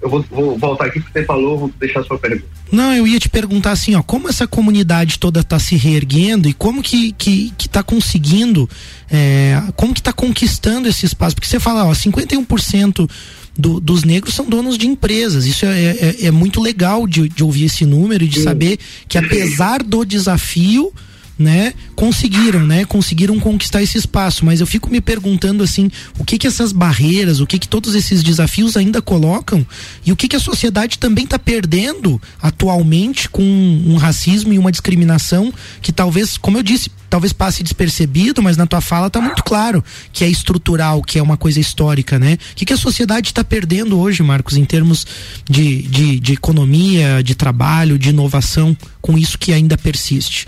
[0.00, 2.50] eu vou, vou voltar aqui que você falou, vou deixar a sua pergunta.
[2.72, 6.54] Não, eu ia te perguntar assim, ó, como essa comunidade toda está se reerguendo e
[6.54, 8.68] como que, que, que tá conseguindo,
[9.10, 11.36] é, como que tá conquistando esse espaço?
[11.36, 13.08] Porque você fala, ó, 51%
[13.56, 15.46] do, dos negros são donos de empresas.
[15.46, 19.18] Isso é, é, é muito legal de, de ouvir esse número e de saber que
[19.18, 20.92] apesar do desafio,
[21.42, 26.38] né, conseguiram, né, conseguiram conquistar esse espaço, mas eu fico me perguntando assim, o que
[26.38, 29.66] que essas barreiras, o que que todos esses desafios ainda colocam
[30.06, 34.72] e o que que a sociedade também está perdendo atualmente com um racismo e uma
[34.72, 39.44] discriminação que talvez, como eu disse, talvez passe despercebido, mas na tua fala tá muito
[39.44, 42.38] claro que é estrutural, que é uma coisa histórica, né?
[42.52, 45.06] O que que a sociedade está perdendo hoje, Marcos, em termos
[45.48, 50.46] de, de, de economia, de trabalho, de inovação, com isso que ainda persiste?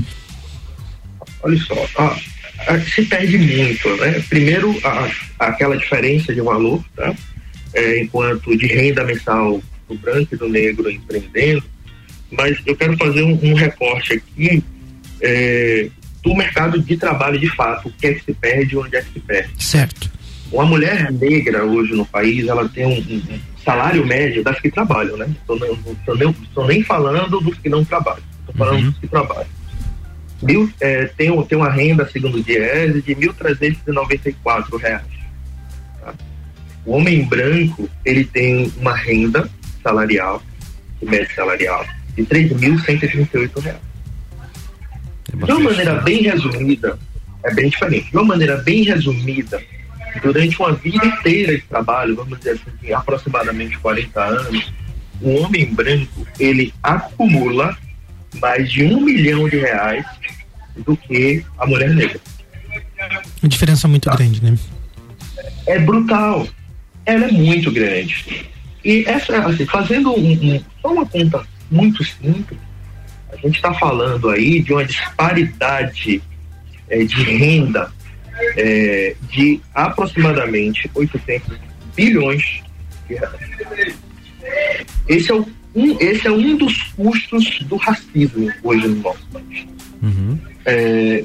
[1.45, 2.17] Olha só, ah,
[2.69, 4.13] ah, se perde muito, né?
[4.29, 7.15] Primeiro, a- aquela diferença de valor, tá?
[7.75, 11.63] É, enquanto de renda mensal do branco e do negro empreendendo,
[12.31, 14.65] mas eu quero fazer um, um recorte aqui
[15.21, 15.89] é,
[16.23, 19.03] do mercado de trabalho de fato, o que é que se perde e onde é
[19.03, 19.51] que se perde.
[19.63, 20.11] Certo.
[20.51, 25.17] Uma mulher negra hoje no país, ela tem um, um- salário médio das que trabalham,
[25.17, 25.27] né?
[25.47, 26.35] Tô, nem-
[26.69, 29.47] nem, falando dos que não trabalham, tô falando dos que trabalham.
[30.43, 35.03] Mil, é, tem, tem uma renda, segundo o Diese, de 1.394 reais.
[36.01, 36.15] tá?
[36.85, 39.49] O homem branco, ele tem uma renda
[39.83, 40.43] salarial,
[41.03, 43.79] média salarial, de 3.138 reais.
[45.33, 46.99] De uma maneira bem resumida,
[47.43, 48.11] é bem diferente.
[48.11, 49.61] De uma maneira bem resumida,
[50.23, 54.73] durante uma vida inteira de trabalho, vamos dizer assim, aproximadamente 40 anos,
[55.21, 57.77] o homem branco, ele acumula
[58.41, 60.05] mais de um milhão de reais
[60.79, 62.21] do que a mulher negra.
[63.43, 64.57] Uma diferença muito grande, né?
[65.67, 66.47] É brutal.
[67.07, 68.47] Ela é muito grande.
[68.85, 72.59] E essa, assim, fazendo um, um- só uma conta muito simples,
[73.33, 76.23] a gente está falando aí de uma disparidade
[76.89, 77.91] eh, de renda
[78.57, 81.59] eh, de aproximadamente 800
[81.97, 82.63] bilhões
[83.09, 83.95] de reais.
[85.09, 89.67] Esse é, o- um, esse é um dos custos do racismo hoje no nosso país.
[90.65, 91.25] É,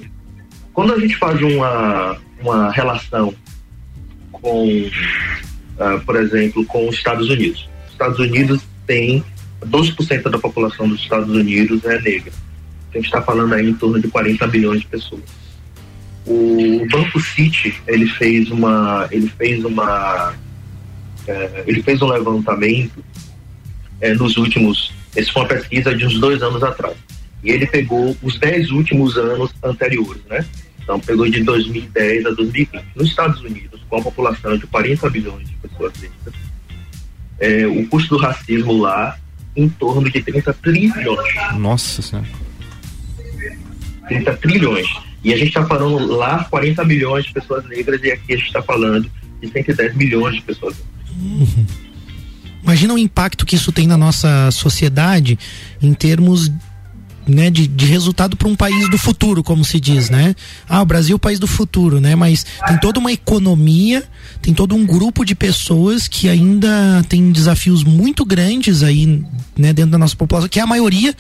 [0.74, 3.34] quando a gente faz uma, uma relação
[4.32, 4.90] com,
[5.80, 7.68] ah, por exemplo, com os Estados Unidos.
[7.86, 9.24] Os Estados Unidos tem
[9.66, 12.32] 12% da população dos Estados Unidos é negra.
[12.92, 15.22] a gente está falando aí em torno de 40 bilhões de pessoas.
[16.26, 20.34] O Banco City ele fez uma ele fez uma
[21.28, 23.04] é, ele fez um levantamento
[24.02, 26.96] é, nos últimos esse foi uma pesquisa de uns dois anos atrás
[27.44, 30.46] e ele pegou os dez últimos anos anteriores, né?
[30.82, 32.84] Então pegou de 2010 a 2020.
[32.96, 36.34] Nos Estados Unidos, com a população de 40 bilhões de pessoas negras,
[37.40, 39.18] é, o custo do racismo lá
[39.56, 41.34] em torno de 30 trilhões.
[41.58, 42.28] Nossa Senhora.
[44.08, 44.88] 30 trilhões.
[45.24, 48.48] E a gente está falando lá 40 milhões de pessoas negras e aqui a gente
[48.48, 49.10] está falando
[49.42, 51.56] de 110 milhões de pessoas negras.
[51.58, 51.66] Uhum.
[52.64, 55.38] Imagina o impacto que isso tem na nossa sociedade
[55.82, 56.52] em termos
[57.30, 60.36] né, de, de resultado para um país do futuro, como se diz, né?
[60.68, 62.16] Ah, o Brasil é o país do futuro, né?
[62.16, 64.04] Mas tem toda uma economia,
[64.42, 69.24] tem todo um grupo de pessoas que ainda tem desafios muito grandes aí,
[69.58, 71.16] né, dentro da nossa população, que é a maioria,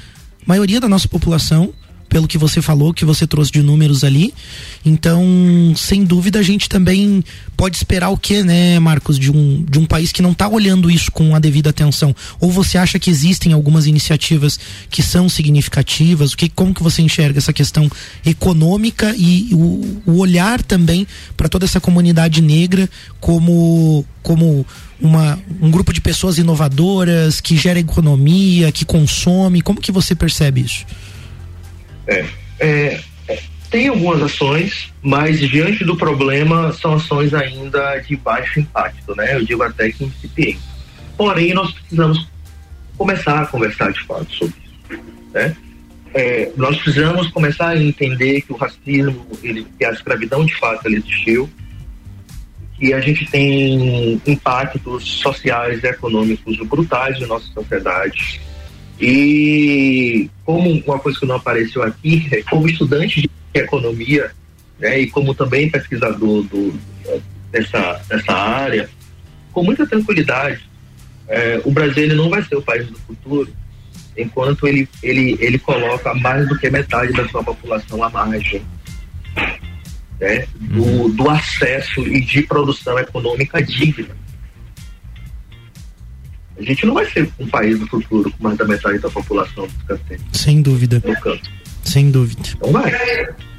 [0.46, 1.74] maioria da nossa população
[2.10, 4.34] pelo que você falou, que você trouxe de números ali.
[4.84, 5.24] Então,
[5.78, 7.24] sem dúvida, a gente também
[7.56, 10.90] pode esperar o que, né, Marcos, de um, de um país que não está olhando
[10.90, 12.16] isso com a devida atenção?
[12.40, 16.34] Ou você acha que existem algumas iniciativas que são significativas?
[16.34, 17.90] O que, como que você enxerga essa questão
[18.26, 21.06] econômica e o, o olhar também
[21.38, 22.90] para toda essa comunidade negra
[23.20, 24.66] como, como
[25.00, 29.62] uma, um grupo de pessoas inovadoras que gera economia, que consome?
[29.62, 30.86] Como que você percebe isso?
[32.10, 32.26] É,
[32.60, 33.00] é,
[33.70, 39.36] tem algumas ações, mas diante do problema são ações ainda de baixo impacto, né?
[39.36, 40.60] Eu digo até que incipiente.
[41.16, 42.28] Porém, nós precisamos
[42.98, 45.00] começar a conversar de fato sobre isso,
[45.32, 45.56] né?
[46.14, 50.88] É, nós precisamos começar a entender que o racismo, ele, que a escravidão de fato
[50.88, 51.48] ele existiu,
[52.80, 58.42] que a gente tem impactos sociais e econômicos brutais na nossa sociedade,
[59.00, 64.32] e como uma coisa que não apareceu aqui, é como estudante de economia,
[64.80, 66.74] né, e como também pesquisador do,
[67.52, 68.90] dessa, dessa área,
[69.52, 70.68] com muita tranquilidade,
[71.28, 73.52] é, o Brasil ele não vai ser o país do futuro
[74.18, 78.62] enquanto ele, ele, ele coloca mais do que metade da sua população à margem
[80.20, 81.10] né, do, uhum.
[81.12, 84.16] do acesso e de produção econômica digna.
[86.60, 89.66] A gente não vai ser um país do futuro com mais da metade da população
[89.68, 90.22] descantando.
[90.34, 91.02] Sem dúvida.
[91.06, 91.42] No campo.
[91.84, 92.50] Sem dúvida.
[92.62, 92.92] Não vai.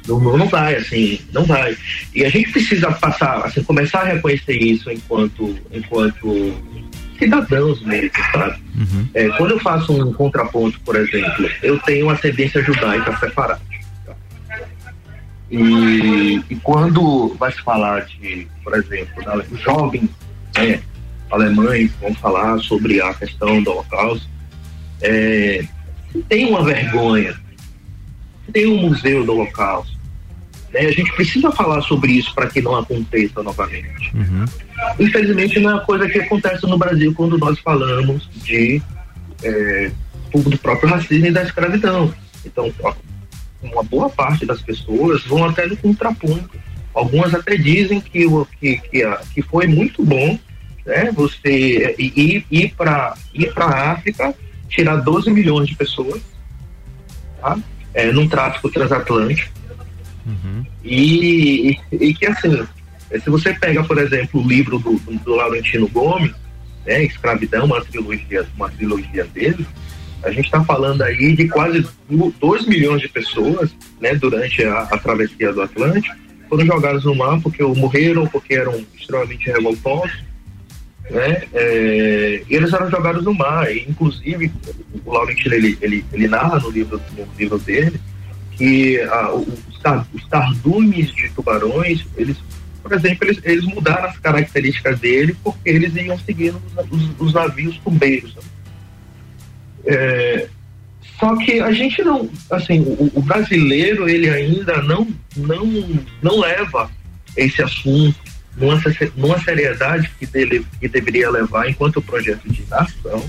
[0.07, 1.75] Não, não vai, assim, não vai.
[2.13, 6.53] E a gente precisa passar, assim, começar a reconhecer isso enquanto, enquanto
[7.17, 8.61] cidadãos mesmo, sabe?
[8.75, 9.07] Uhum.
[9.13, 13.61] É, quando eu faço um contraponto, por exemplo, eu tenho uma ascendência judaica separada.
[15.51, 20.09] E, e quando vai se falar de, por exemplo, da, jovens
[20.55, 20.79] é,
[21.31, 24.27] alemães vão falar sobre a questão do Holocausto.
[25.01, 25.65] É,
[26.27, 27.35] tem uma vergonha,
[28.51, 29.97] tem um museu do Holocausto.
[30.73, 30.81] Né?
[30.81, 34.11] A gente precisa falar sobre isso para que não aconteça novamente.
[34.13, 34.45] Uhum.
[34.99, 38.81] Infelizmente, não é uma coisa que acontece no Brasil quando nós falamos de
[39.43, 39.91] é,
[40.33, 42.13] do próprio racismo e da escravidão.
[42.45, 42.71] Então,
[43.61, 46.49] uma boa parte das pessoas vão até no contraponto.
[46.93, 48.25] Algumas até dizem que,
[48.59, 50.37] que, que, que foi muito bom
[50.85, 51.11] né?
[51.11, 54.33] Você ir, ir para ir a África,
[54.69, 56.21] tirar 12 milhões de pessoas,
[57.39, 57.57] tá?
[57.93, 59.51] É, num tráfico transatlântico.
[60.25, 60.65] Uhum.
[60.83, 62.65] E, e, que assim,
[63.11, 66.33] se você pega, por exemplo, o livro do, do Laurentino Gomes,
[66.85, 69.65] né, Escravidão, uma trilogia, uma trilogia dele,
[70.23, 71.85] a gente está falando aí de quase
[72.39, 76.15] 2 milhões de pessoas, né, durante a, a travessia do Atlântico,
[76.47, 80.23] foram jogados no mar porque morreram, porque eram extremamente revoltosos,
[81.11, 81.43] né?
[81.53, 83.69] É, eles eram jogados no mar.
[83.71, 84.51] E, inclusive,
[85.05, 87.99] o Laurentino ele, ele, ele narra no livro, no livro dele
[88.57, 89.47] que ah, os,
[90.13, 92.37] os cardumes de tubarões, eles,
[92.81, 97.33] por exemplo, eles, eles mudaram as características dele porque eles iam seguindo os, os, os
[97.33, 98.35] navios tumbeiros.
[98.35, 98.41] Né?
[99.87, 100.47] É,
[101.19, 105.65] só que a gente não, assim, o, o, brasileiro ele ainda não, não,
[106.21, 106.89] não leva
[107.35, 108.81] esse assunto numa,
[109.15, 113.23] numa seriedade que, dele, que deveria levar enquanto projeto de nação,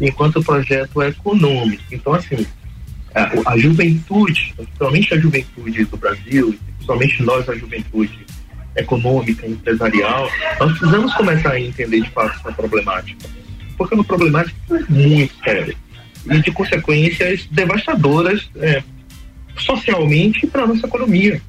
[0.00, 1.82] enquanto projeto econômico.
[1.90, 2.46] Então, assim,
[3.14, 8.26] a, a juventude, principalmente a juventude do Brasil, principalmente nós, a juventude
[8.76, 10.28] econômica, empresarial,
[10.60, 13.28] nós precisamos começar a entender de fato essa problemática.
[13.76, 14.56] Porque é uma problemática
[14.88, 15.74] muito séria
[16.30, 18.82] e de consequências devastadoras é,
[19.58, 21.40] socialmente para a nossa economia,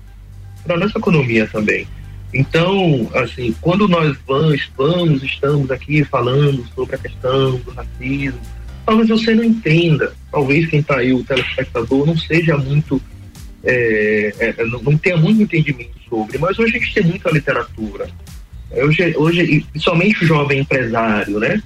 [0.64, 1.88] para a nossa economia também.
[2.34, 8.40] Então, assim, quando nós vamos, vamos, estamos aqui falando sobre a questão do racismo,
[8.86, 13.02] talvez você não entenda, talvez quem está aí, o telespectador, não seja muito,
[13.64, 18.10] é, é, não, não tenha muito entendimento sobre, mas hoje a gente tem muita literatura.
[18.72, 21.62] Hoje, hoje principalmente o jovem empresário, né?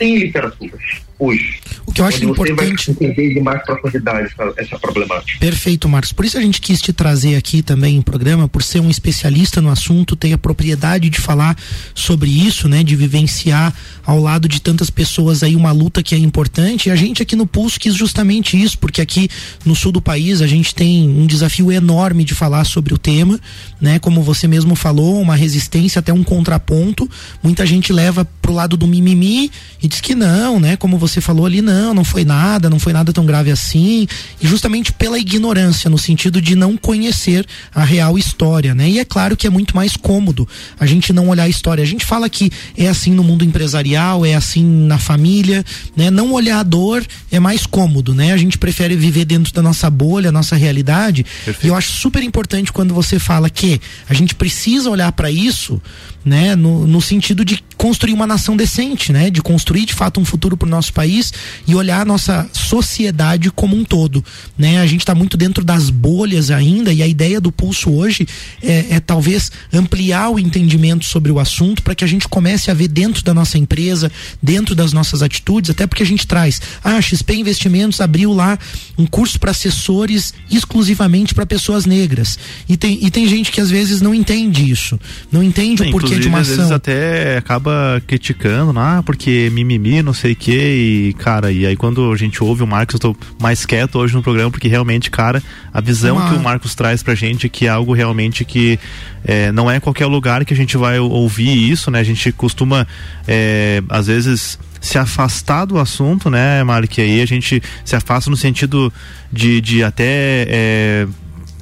[0.00, 0.80] Tem literaturas
[1.20, 1.60] hoje.
[1.84, 2.86] O que eu acho importante.
[2.86, 5.38] Você vai entender de mais profundidade essa, essa, problemática.
[5.38, 6.12] Perfeito, Marcos.
[6.12, 9.60] Por isso a gente quis te trazer aqui também em programa, por ser um especialista
[9.60, 11.56] no assunto, tem a propriedade de falar
[11.94, 12.82] sobre isso, né?
[12.82, 13.74] De vivenciar
[14.04, 16.88] ao lado de tantas pessoas aí uma luta que é importante.
[16.88, 19.28] E a gente aqui no Pulso quis justamente isso, porque aqui
[19.64, 23.38] no sul do país a gente tem um desafio enorme de falar sobre o tema,
[23.80, 23.98] né?
[23.98, 27.10] Como você mesmo falou, uma resistência até um contraponto.
[27.42, 29.50] Muita gente leva pro lado do mimimi
[29.82, 30.76] e diz que não, né?
[30.76, 34.06] Como você falou ali, não, não foi nada, não foi nada tão grave assim,
[34.40, 38.88] e justamente pela ignorância, no sentido de não conhecer a real história, né?
[38.88, 41.82] E é claro que é muito mais cômodo a gente não olhar a história.
[41.82, 45.64] A gente fala que é assim no mundo empresarial, é assim na família,
[45.96, 46.08] né?
[46.10, 48.32] Não olhar a dor é mais cômodo, né?
[48.32, 51.24] A gente prefere viver dentro da nossa bolha, nossa realidade.
[51.44, 51.66] Perfeito.
[51.66, 55.82] E eu acho super importante quando você fala que a gente precisa olhar para isso,
[56.24, 56.54] né?
[56.54, 59.30] No, no sentido de construir uma nação decente, né?
[59.30, 61.32] De construir de fato um futuro para o nosso país
[61.66, 64.22] e olhar a nossa sociedade como um todo,
[64.58, 64.82] né?
[64.82, 68.28] A gente está muito dentro das bolhas ainda e a ideia do pulso hoje
[68.62, 72.74] é, é talvez ampliar o entendimento sobre o assunto para que a gente comece a
[72.74, 74.12] ver dentro da nossa empresa,
[74.42, 78.58] dentro das nossas atitudes, até porque a gente traz, ah, XP Investimentos abriu lá
[78.98, 83.70] um curso para assessores exclusivamente para pessoas negras e tem, e tem gente que às
[83.70, 85.00] vezes não entende isso,
[85.32, 86.52] não entende o porquê de uma ação.
[86.52, 91.52] Às vezes até acaba acaba criticando, ah, porque mimimi, não sei o que, e cara,
[91.52, 94.50] e aí quando a gente ouve o Marcos, eu tô mais quieto hoje no programa,
[94.50, 95.42] porque realmente, cara,
[95.72, 96.28] a visão Uma...
[96.28, 98.78] que o Marcos traz pra gente, que é algo realmente que
[99.24, 102.00] é, não é qualquer lugar que a gente vai ouvir isso, né?
[102.00, 102.86] A gente costuma,
[103.26, 106.96] é, às vezes se afastar do assunto, né, Mark?
[106.96, 108.92] E aí a gente se afasta no sentido
[109.30, 111.06] de, de até é,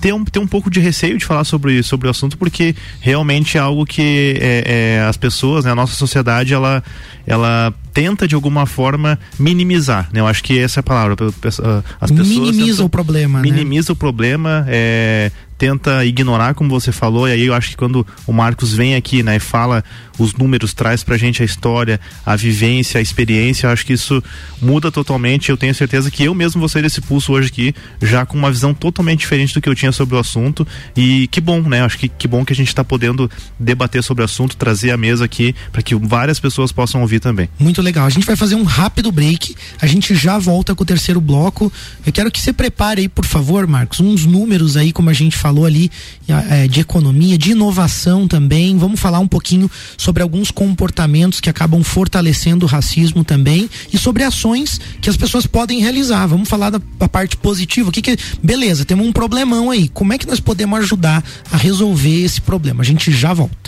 [0.00, 3.56] ter um, ter um pouco de receio de falar sobre, sobre o assunto, porque realmente
[3.56, 6.82] é algo que é, é, as pessoas, né, a nossa sociedade, ela,
[7.26, 10.20] ela tenta de alguma forma minimizar, né?
[10.20, 11.16] Eu acho que essa é a palavra.
[12.00, 13.50] As pessoas minimiza o problema, né?
[13.50, 13.92] minimiza né?
[13.92, 18.32] o problema, é, tenta ignorar, como você falou, e aí eu acho que quando o
[18.32, 19.82] Marcos vem aqui, né, e fala
[20.18, 24.22] os números, traz pra gente a história, a vivência, a experiência, acho que isso
[24.60, 25.50] muda totalmente.
[25.50, 28.50] Eu tenho certeza que eu mesmo vou sair desse pulso hoje aqui, já com uma
[28.50, 30.66] visão totalmente diferente do que eu tinha sobre o assunto.
[30.96, 31.82] E que bom, né?
[31.82, 34.96] Acho que que bom que a gente está podendo debater sobre o assunto, trazer a
[34.96, 37.48] mesa aqui para que várias pessoas possam ouvir também.
[37.58, 38.06] Muito legal.
[38.06, 39.54] A gente vai fazer um rápido break.
[39.80, 41.72] A gente já volta com o terceiro bloco.
[42.04, 45.36] Eu quero que você prepare aí, por favor, Marcos, uns números aí, como a gente
[45.36, 45.90] falou ali,
[46.50, 48.76] é, de economia, de inovação também.
[48.76, 54.22] Vamos falar um pouquinho sobre alguns comportamentos que acabam fortalecendo o racismo também e sobre
[54.22, 56.26] ações que as pessoas podem realizar.
[56.26, 57.88] Vamos falar da, da parte positiva.
[57.88, 58.84] O que, que beleza?
[58.84, 59.88] Temos um problemão aí.
[59.88, 62.82] Como é que nós podemos ajudar a resolver esse problema?
[62.82, 63.67] A gente já volta.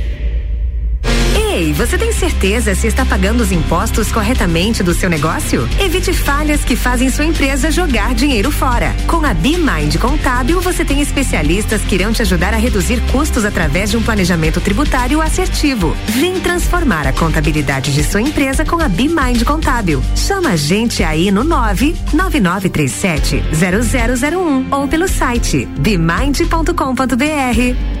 [1.51, 5.67] Ei, você tem certeza se está pagando os impostos corretamente do seu negócio?
[5.81, 8.95] Evite falhas que fazem sua empresa jogar dinheiro fora.
[9.05, 13.91] Com a BeMind Contábil, você tem especialistas que irão te ajudar a reduzir custos através
[13.91, 15.93] de um planejamento tributário assertivo.
[16.07, 20.01] Vem transformar a contabilidade de sua empresa com a BeMind Contábil.
[20.15, 28.00] Chama a gente aí no 99937 0001 ou pelo site bemind.com.br.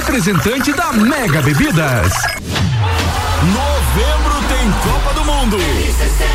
[0.00, 2.12] representante da Mega Bebidas.
[3.42, 5.58] Novembro tem Copa do Mundo.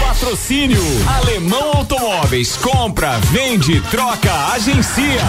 [0.08, 2.56] Patrocínio Alemão Automóveis.
[2.58, 5.22] Compra, vende, troca, agencia.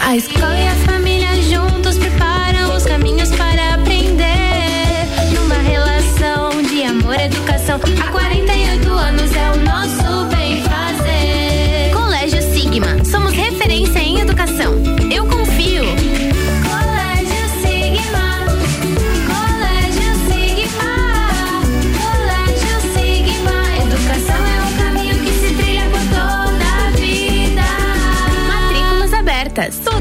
[0.00, 5.08] A escola e a família juntos preparam os caminhos para aprender.
[5.34, 7.80] Numa relação de amor e educação.
[8.00, 8.55] Há 48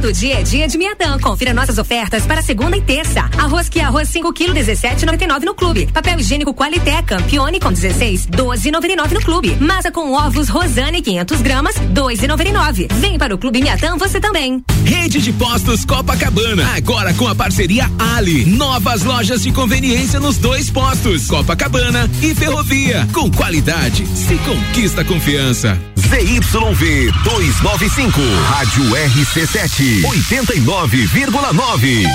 [0.05, 1.17] Todo dia é dia de Miatã.
[1.17, 3.21] Confira nossas ofertas para segunda e terça.
[3.39, 5.87] Arroz que arroz 5 kg 17,99 no clube.
[5.91, 9.55] Papel higiênico Qualité Campione com 16 12,99 no clube.
[9.59, 12.93] Massa com ovos Rosane 500 gramas 2,99.
[12.93, 14.63] Vem para o clube Miatã você também.
[14.83, 18.45] Rede de Postos Copacabana, agora com a parceria Ali.
[18.45, 23.07] Novas lojas de conveniência nos dois postos, Copacabana e Ferrovia.
[23.11, 25.75] Com qualidade, se conquista confiança.
[25.97, 32.05] ZYV 295, Rádio RC7, 89,9.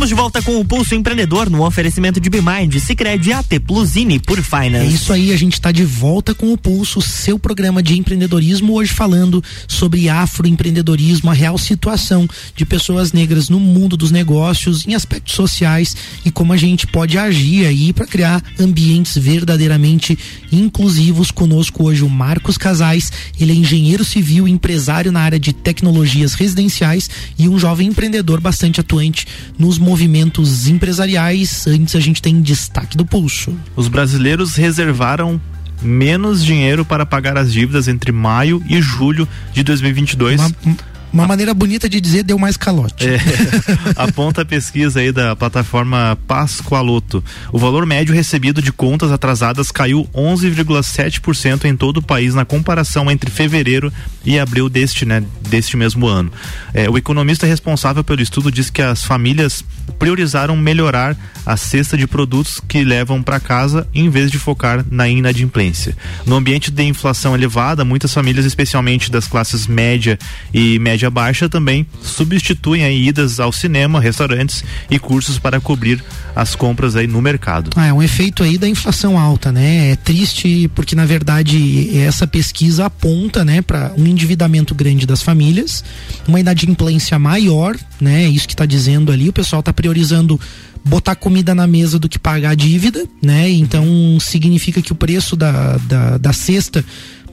[0.00, 4.06] Estamos de volta com o Pulso Empreendedor no oferecimento de Bimind, Cicred, AT Plus e
[4.06, 4.94] Nipur É Finance.
[4.94, 8.94] isso aí, a gente está de volta com o Pulso, seu programa de empreendedorismo, hoje
[8.94, 12.26] falando sobre afroempreendedorismo, a real situação
[12.56, 15.94] de pessoas negras no mundo dos negócios, em aspectos sociais
[16.24, 20.18] e como a gente pode agir aí para criar ambientes verdadeiramente
[20.50, 21.30] inclusivos.
[21.30, 27.10] Conosco hoje o Marcos Casais, ele é engenheiro civil, empresário na área de tecnologias residenciais
[27.38, 29.26] e um jovem empreendedor bastante atuante
[29.58, 31.66] nos movimentos empresariais.
[31.66, 33.52] Antes a gente tem destaque do Pulso.
[33.74, 35.40] Os brasileiros reservaram
[35.82, 40.40] menos dinheiro para pagar as dívidas entre maio e julho de 2022.
[40.40, 40.76] Uma,
[41.12, 43.06] uma maneira bonita de dizer deu mais calote.
[43.06, 43.18] É,
[43.96, 47.22] aponta a pesquisa aí da plataforma Pascoaloto.
[47.52, 53.10] O valor médio recebido de contas atrasadas caiu 11,7% em todo o país na comparação
[53.10, 53.92] entre fevereiro
[54.24, 56.30] e abril deste, né, deste mesmo ano.
[56.72, 59.64] É, o economista responsável pelo estudo diz que as famílias
[59.98, 65.08] priorizaram melhorar a cesta de produtos que levam para casa em vez de focar na
[65.08, 65.96] inadimplência.
[66.26, 70.18] No ambiente de inflação elevada, muitas famílias, especialmente das classes média
[70.52, 76.02] e média baixa, também substituem aí idas ao cinema, restaurantes e cursos para cobrir
[76.34, 77.70] as compras aí no mercado.
[77.76, 79.92] Ah, é um efeito aí da inflação alta, né?
[79.92, 85.84] É triste porque na verdade essa pesquisa aponta, né, para um endividamento grande das famílias,
[86.26, 88.28] uma inadimplência maior, né?
[88.28, 90.40] Isso que está dizendo ali, o pessoal está priorizando
[90.84, 93.48] botar comida na mesa do que pagar a dívida, né?
[93.50, 93.84] Então
[94.20, 96.84] significa que o preço da, da, da cesta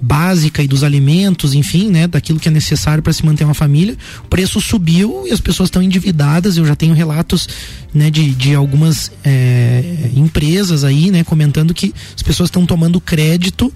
[0.02, 3.98] básica e dos alimentos, enfim, né, daquilo que é necessário para se manter uma família,
[4.24, 6.58] o preço subiu e as pessoas estão endividadas.
[6.58, 7.48] Eu já tenho relatos,
[7.94, 13.74] né, de, de algumas é, empresas aí, né, comentando que as pessoas estão tomando crédito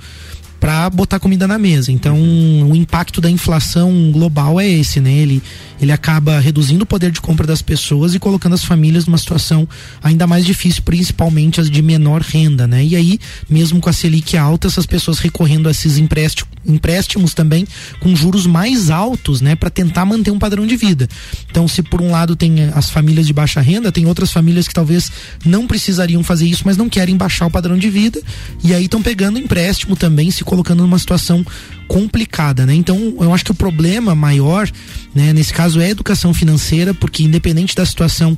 [0.62, 1.92] para botar comida na mesa.
[1.92, 5.12] Então, o impacto da inflação global é esse, né?
[5.12, 5.42] Ele,
[5.82, 9.68] ele acaba reduzindo o poder de compra das pessoas e colocando as famílias numa situação
[10.04, 12.86] ainda mais difícil, principalmente as de menor renda, né?
[12.86, 17.68] E aí, mesmo com a Selic alta, essas pessoas recorrendo a esses empréstimos, empréstimos também
[18.00, 21.10] com juros mais altos, né, para tentar manter um padrão de vida.
[21.50, 24.74] Então, se por um lado tem as famílias de baixa renda, tem outras famílias que
[24.76, 25.12] talvez
[25.44, 28.22] não precisariam fazer isso, mas não querem baixar o padrão de vida
[28.64, 31.46] e aí estão pegando empréstimo também, se colocando numa situação
[31.88, 32.76] complicada, né?
[32.76, 34.70] Então, eu acho que o problema maior,
[35.16, 38.38] né, nesse caso é a educação financeira, porque independente da situação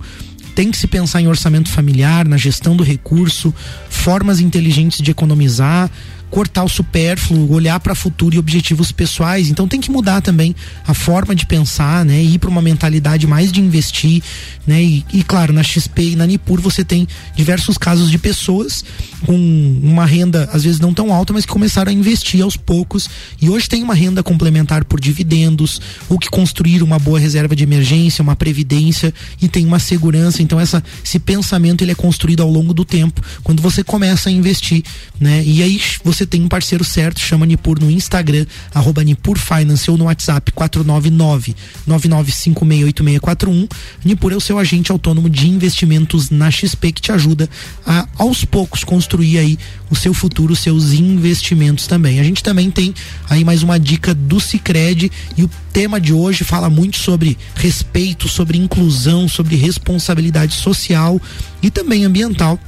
[0.54, 3.52] tem que se pensar em orçamento familiar, na gestão do recurso,
[3.90, 5.90] formas inteligentes de economizar,
[6.34, 9.50] cortar o supérfluo, olhar para futuro e objetivos pessoais.
[9.50, 10.56] Então tem que mudar também
[10.88, 12.24] a forma de pensar, né?
[12.24, 14.24] Ir para uma mentalidade mais de investir,
[14.66, 14.82] né?
[14.82, 18.84] E, e, claro, na XP e na Nipur você tem diversos casos de pessoas
[19.28, 19.36] com
[19.84, 23.08] uma renda às vezes não tão alta, mas que começaram a investir aos poucos
[23.40, 25.80] e hoje tem uma renda complementar por dividendos,
[26.10, 30.42] ou que construíram uma boa reserva de emergência, uma previdência e tem uma segurança.
[30.42, 34.32] Então essa esse pensamento ele é construído ao longo do tempo quando você começa a
[34.32, 34.84] investir,
[35.20, 35.44] né?
[35.46, 39.98] E aí você tem um parceiro certo, chama Nipur no Instagram, arroba Nipur Finance ou
[39.98, 41.56] no WhatsApp 499
[41.88, 43.70] 99568641.
[44.04, 47.50] Nipur é o seu agente autônomo de investimentos na XP que te ajuda
[47.86, 49.58] a aos poucos construir aí
[49.90, 52.20] o seu futuro, os seus investimentos também.
[52.20, 52.94] A gente também tem
[53.30, 58.28] aí mais uma dica do Cicred e o tema de hoje fala muito sobre respeito,
[58.28, 61.22] sobre inclusão, sobre responsabilidade social
[61.62, 62.60] e também ambiental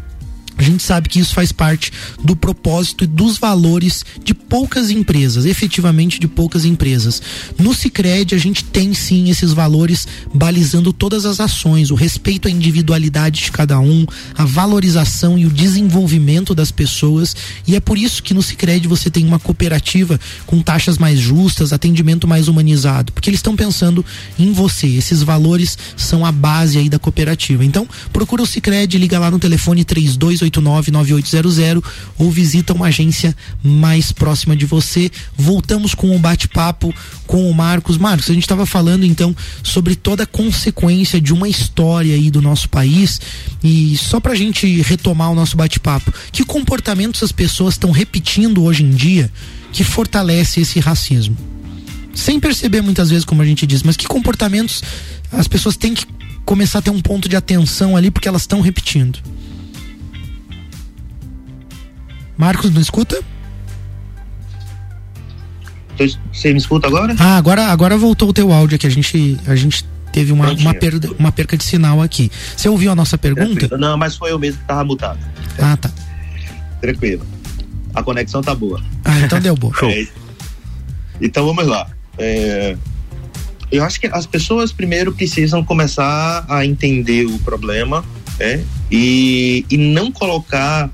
[0.57, 1.91] a gente sabe que isso faz parte
[2.23, 7.21] do propósito e dos valores de poucas empresas, efetivamente de poucas empresas.
[7.59, 12.51] No Cicred a gente tem sim esses valores balizando todas as ações, o respeito à
[12.51, 14.05] individualidade de cada um,
[14.37, 17.35] a valorização e o desenvolvimento das pessoas,
[17.67, 21.73] e é por isso que no Cicred você tem uma cooperativa com taxas mais justas,
[21.73, 24.05] atendimento mais humanizado, porque eles estão pensando
[24.39, 24.87] em você.
[24.87, 27.65] Esses valores são a base aí da cooperativa.
[27.65, 31.83] Então, procura o Cicred, liga lá no telefone 32 3289-9800
[32.17, 35.11] ou visita uma agência mais próxima de você.
[35.37, 36.93] Voltamos com o bate-papo
[37.27, 37.97] com o Marcos.
[37.97, 42.41] Marcos, a gente estava falando então sobre toda a consequência de uma história aí do
[42.41, 43.19] nosso país
[43.63, 48.63] e só para a gente retomar o nosso bate-papo, que comportamentos as pessoas estão repetindo
[48.63, 49.31] hoje em dia
[49.71, 51.37] que fortalece esse racismo?
[52.13, 54.81] Sem perceber muitas vezes, como a gente diz, mas que comportamentos
[55.31, 56.05] as pessoas têm que
[56.45, 59.19] começar a ter um ponto de atenção ali porque elas estão repetindo.
[62.37, 63.21] Marcos, não escuta?
[66.31, 67.15] Você me escuta agora?
[67.17, 68.85] Ah, agora, agora voltou o teu áudio aqui.
[68.85, 72.29] A gente, a gente teve uma, uma, perda, uma perca de sinal aqui.
[72.55, 73.77] Você ouviu a nossa pergunta?
[73.77, 75.19] Não, mas foi eu mesmo que tava mutado.
[75.57, 75.89] Ah, tá.
[76.81, 77.25] Tranquilo.
[77.93, 78.83] A conexão tá boa.
[79.05, 79.73] Ah, então deu boa.
[79.73, 79.89] Show.
[81.17, 81.87] É, então vamos lá.
[82.17, 82.75] É,
[83.71, 88.03] eu acho que as pessoas primeiro precisam começar a entender o problema
[88.37, 88.61] é,
[88.91, 90.89] e, e não colocar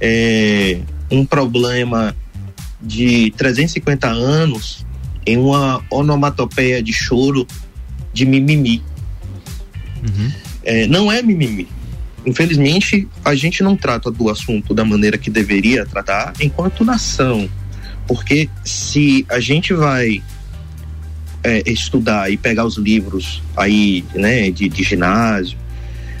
[0.00, 0.80] é,
[1.10, 2.14] um problema
[2.80, 4.86] de 350 anos
[5.26, 7.46] em uma onomatopeia de choro
[8.12, 8.82] de mimimi.
[10.02, 10.32] Uhum.
[10.62, 11.68] É, não é mimimi.
[12.24, 17.48] Infelizmente, a gente não trata do assunto da maneira que deveria tratar enquanto nação.
[18.06, 20.22] Porque se a gente vai
[21.42, 25.56] é, estudar e pegar os livros aí, né, de, de ginásio,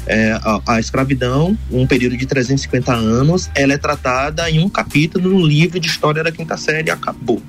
[0.06, 5.30] é, a, a, escravidão, um período de 350 anos, ela é tratada em um capítulo
[5.30, 7.42] no livro de história da quinta série acabou.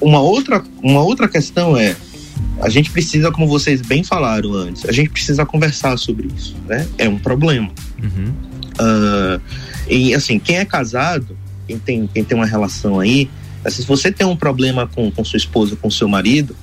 [0.00, 1.96] Uma outra, uma outra questão é,
[2.60, 6.86] a gente precisa, como vocês bem falaram antes, a gente precisa conversar sobre isso, né?
[6.98, 7.70] É um problema.
[8.02, 8.32] Uhum.
[8.78, 9.40] Uh,
[9.88, 11.36] e assim, quem é casado,
[11.66, 13.28] quem tem, quem tem uma relação aí,
[13.68, 16.54] se você tem um problema com, com sua esposa, com seu marido,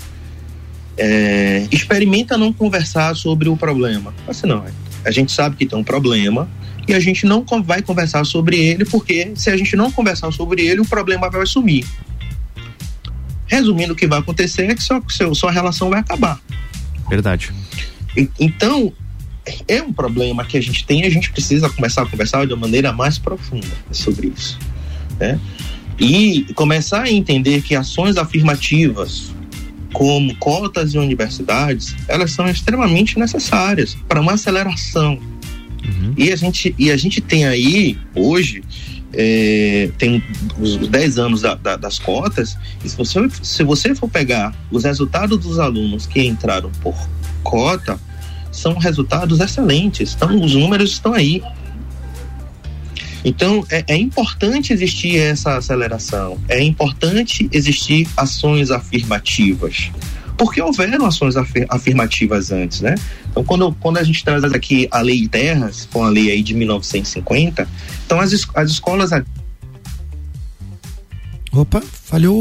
[0.98, 4.14] é, experimenta não conversar sobre o problema.
[4.28, 4.64] Assim, não,
[5.04, 6.50] a gente sabe que tem um problema
[6.88, 10.66] e a gente não vai conversar sobre ele porque se a gente não conversar sobre
[10.66, 11.86] ele, o problema vai sumir.
[13.48, 15.02] Resumindo, o que vai acontecer é que sua,
[15.34, 16.40] sua relação vai acabar.
[17.10, 17.52] Verdade.
[18.16, 18.94] E, então,
[19.68, 22.54] é um problema que a gente tem e a gente precisa começar a conversar de
[22.54, 24.58] uma maneira mais profunda sobre isso.
[25.20, 25.40] Né?
[26.00, 29.34] E começar a entender que ações afirmativas
[29.94, 35.20] como cotas e universidades, elas são extremamente necessárias para uma aceleração.
[35.84, 36.14] Uhum.
[36.18, 38.64] E, a gente, e a gente tem aí, hoje,
[39.14, 40.24] é, tem
[40.60, 44.84] os 10 anos da, da, das cotas, e se você, se você for pegar os
[44.84, 46.96] resultados dos alunos que entraram por
[47.44, 48.00] cota,
[48.52, 50.14] são resultados excelentes.
[50.14, 51.42] Então, os números estão aí.
[53.24, 59.92] Então, é, é importante existir essa aceleração, é importante existir ações afirmativas
[60.42, 62.96] porque houveram ações afir afirmativas antes, né?
[63.30, 66.42] Então, quando, quando a gente traz aqui a lei de terras, com a lei aí
[66.42, 67.70] de 1950,
[68.04, 69.12] então as, as escolas.
[71.52, 72.36] Opa, falhou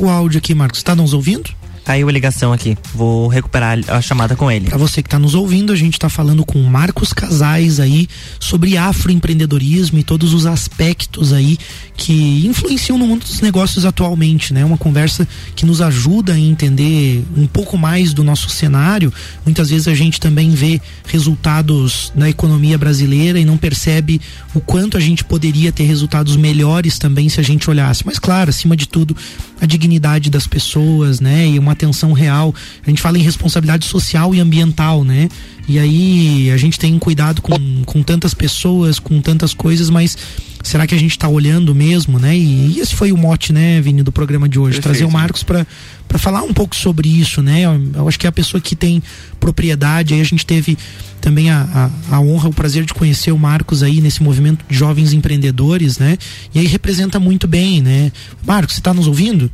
[0.00, 0.78] o áudio aqui, Marcos.
[0.78, 1.50] Está nos ouvindo?
[1.90, 2.78] Caiu a ligação aqui.
[2.94, 4.66] Vou recuperar a chamada com ele.
[4.66, 8.76] Para você que está nos ouvindo, a gente está falando com Marcos Casais aí sobre
[8.76, 11.58] afroempreendedorismo e todos os aspectos aí
[11.96, 14.64] que influenciam no mundo dos negócios atualmente, né?
[14.64, 15.26] Uma conversa
[15.56, 19.12] que nos ajuda a entender um pouco mais do nosso cenário.
[19.44, 24.20] Muitas vezes a gente também vê resultados na economia brasileira e não percebe
[24.54, 28.06] o quanto a gente poderia ter resultados melhores também se a gente olhasse.
[28.06, 29.16] Mas claro, acima de tudo,
[29.60, 31.48] a dignidade das pessoas, né?
[31.48, 32.54] E uma atenção real.
[32.84, 35.28] A gente fala em responsabilidade social e ambiental, né?
[35.68, 37.54] E aí a gente tem cuidado com,
[37.84, 40.18] com tantas pessoas, com tantas coisas, mas
[40.62, 42.36] será que a gente está olhando mesmo, né?
[42.36, 44.94] E, e, esse foi o mote, né, Vini, do programa de hoje, Perfeito.
[44.94, 45.66] trazer o Marcos para
[46.08, 47.60] para falar um pouco sobre isso, né?
[47.60, 49.00] Eu, eu, acho que é a pessoa que tem
[49.38, 50.76] propriedade, aí a gente teve
[51.20, 54.74] também a, a, a, honra, o prazer de conhecer o Marcos aí nesse movimento de
[54.74, 56.18] jovens empreendedores, né?
[56.52, 58.10] E aí representa muito bem, né?
[58.44, 59.48] Marcos, você está nos ouvindo?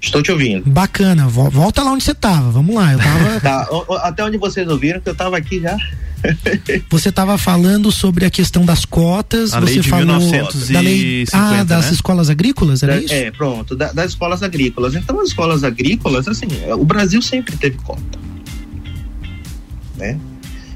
[0.00, 0.68] Estou te ouvindo.
[0.68, 2.50] Bacana, volta lá onde você estava.
[2.50, 3.40] Vamos lá, eu tava.
[3.40, 3.68] tá,
[4.02, 5.76] até onde vocês ouviram que eu estava aqui já.
[6.90, 10.80] Você estava falando sobre a questão das cotas, a você lei de falou 1950, da
[10.80, 11.92] lei ah, das né?
[11.92, 13.14] escolas agrícolas, era é, isso?
[13.14, 14.94] É, pronto, da, das escolas agrícolas.
[14.94, 18.18] Então as escolas agrícolas, assim, o Brasil sempre teve cota.
[19.96, 20.18] Né?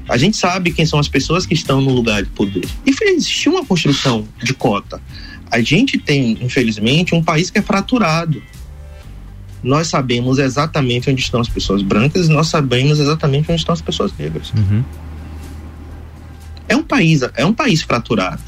[0.07, 2.67] A gente sabe quem são as pessoas que estão no lugar de poder.
[2.85, 5.01] E existiu uma construção de cota.
[5.49, 8.41] A gente tem, infelizmente, um país que é fraturado
[9.63, 13.81] nós sabemos exatamente onde estão as pessoas brancas e nós sabemos exatamente onde estão as
[13.81, 14.51] pessoas negras.
[14.51, 14.83] Uhum.
[16.67, 18.41] É um país, é um país fraturado,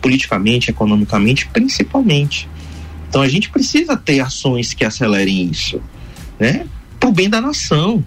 [0.00, 2.48] politicamente, economicamente, principalmente.
[3.08, 5.80] Então a gente precisa ter ações que acelerem isso,
[6.38, 6.66] né?
[6.98, 8.04] Para o bem da nação,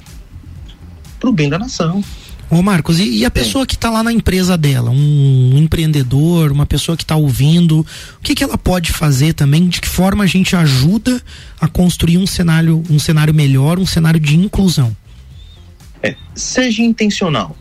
[1.19, 2.03] para o bem da nação.
[2.49, 6.51] Ô Marcos, e, e a pessoa que está lá na empresa dela, um, um empreendedor,
[6.51, 9.67] uma pessoa que está ouvindo, o que, que ela pode fazer também?
[9.67, 11.21] De que forma a gente ajuda
[11.59, 14.95] a construir um cenário, um cenário melhor, um cenário de inclusão?
[16.03, 17.57] É, seja intencional,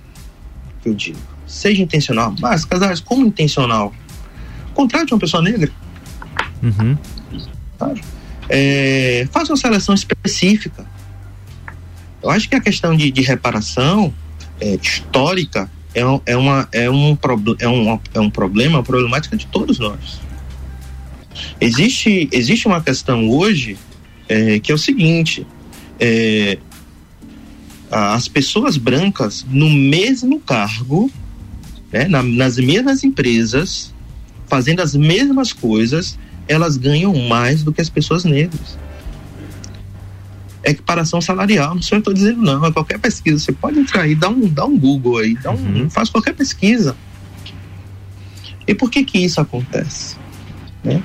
[0.85, 1.19] eu digo.
[1.47, 2.35] Seja intencional.
[2.41, 3.93] Mas, casais, como intencional?
[4.75, 5.71] Contrate uma pessoa negra.
[6.63, 6.97] Uhum.
[8.49, 10.85] É, faça uma seleção específica.
[12.23, 14.13] Eu acho que a questão de, de reparação
[14.61, 17.17] é, histórica é, é, uma, é, um
[17.59, 20.21] é, um, é um problema, uma problemática de todos nós.
[21.61, 23.77] Existe, existe uma questão hoje
[24.29, 25.47] é, que é o seguinte:
[26.01, 26.59] é,
[27.91, 31.11] as pessoas brancas no mesmo cargo,
[31.93, 33.95] né, na, nas mesmas empresas,
[34.47, 38.77] fazendo as mesmas coisas, elas ganham mais do que as pessoas negras
[40.65, 41.75] equiparação salarial.
[41.75, 42.65] Não sei o que eu estou dizendo, não.
[42.65, 43.39] É qualquer pesquisa.
[43.39, 45.91] Você pode entrar aí, dá um, dá um Google aí, dá um, uhum.
[45.91, 46.97] faz qualquer pesquisa.
[48.67, 50.17] E por que que isso acontece?
[50.83, 51.03] Né?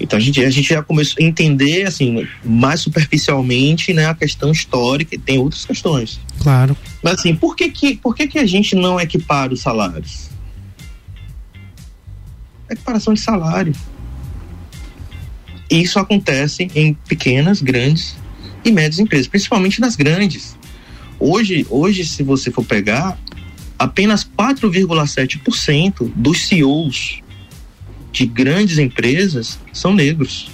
[0.00, 4.50] Então a gente, a gente já começou a entender assim, mais superficialmente né, a questão
[4.50, 6.18] histórica e tem outras questões.
[6.38, 6.76] Claro.
[7.02, 10.30] Mas assim, por que, que, por que, que a gente não equipara os salários?
[12.70, 13.74] Equiparação de salário.
[15.68, 18.16] Isso acontece em pequenas, grandes
[18.64, 20.56] e médias empresas, principalmente nas grandes.
[21.18, 23.18] Hoje, hoje se você for pegar,
[23.78, 27.20] apenas 4,7% dos CEOs
[28.12, 30.50] de grandes empresas são negros.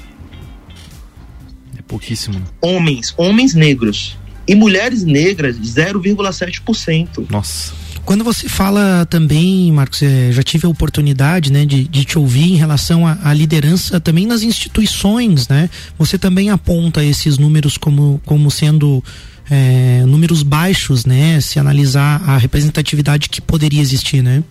[1.77, 2.43] É pouquíssimo.
[2.61, 4.17] Homens, homens negros.
[4.49, 7.27] E mulheres negras, 0,7%.
[7.31, 7.86] Nossa.
[8.07, 12.53] Quando você fala também, Marcos, é, já tive a oportunidade né, de, de te ouvir
[12.53, 15.69] em relação à liderança também nas instituições, né?
[15.99, 19.03] Você também aponta esses números como, como sendo
[19.51, 21.41] é, números baixos, né?
[21.41, 24.45] Se analisar a representatividade que poderia existir, né?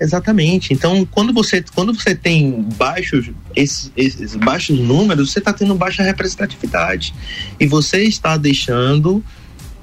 [0.00, 0.72] Exatamente.
[0.72, 6.02] Então, quando você, quando você tem baixos, esses, esses baixos números, você está tendo baixa
[6.02, 7.14] representatividade.
[7.60, 9.22] E você está deixando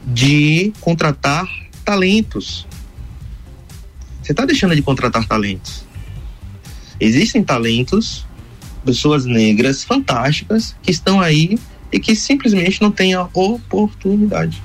[0.07, 1.47] de contratar
[1.89, 2.67] talentos.
[4.21, 5.83] Você está deixando de contratar talentos.
[6.99, 8.27] Existem talentos,
[8.85, 11.57] pessoas negras fantásticas que estão aí
[11.91, 14.61] e que simplesmente não têm a oportunidade.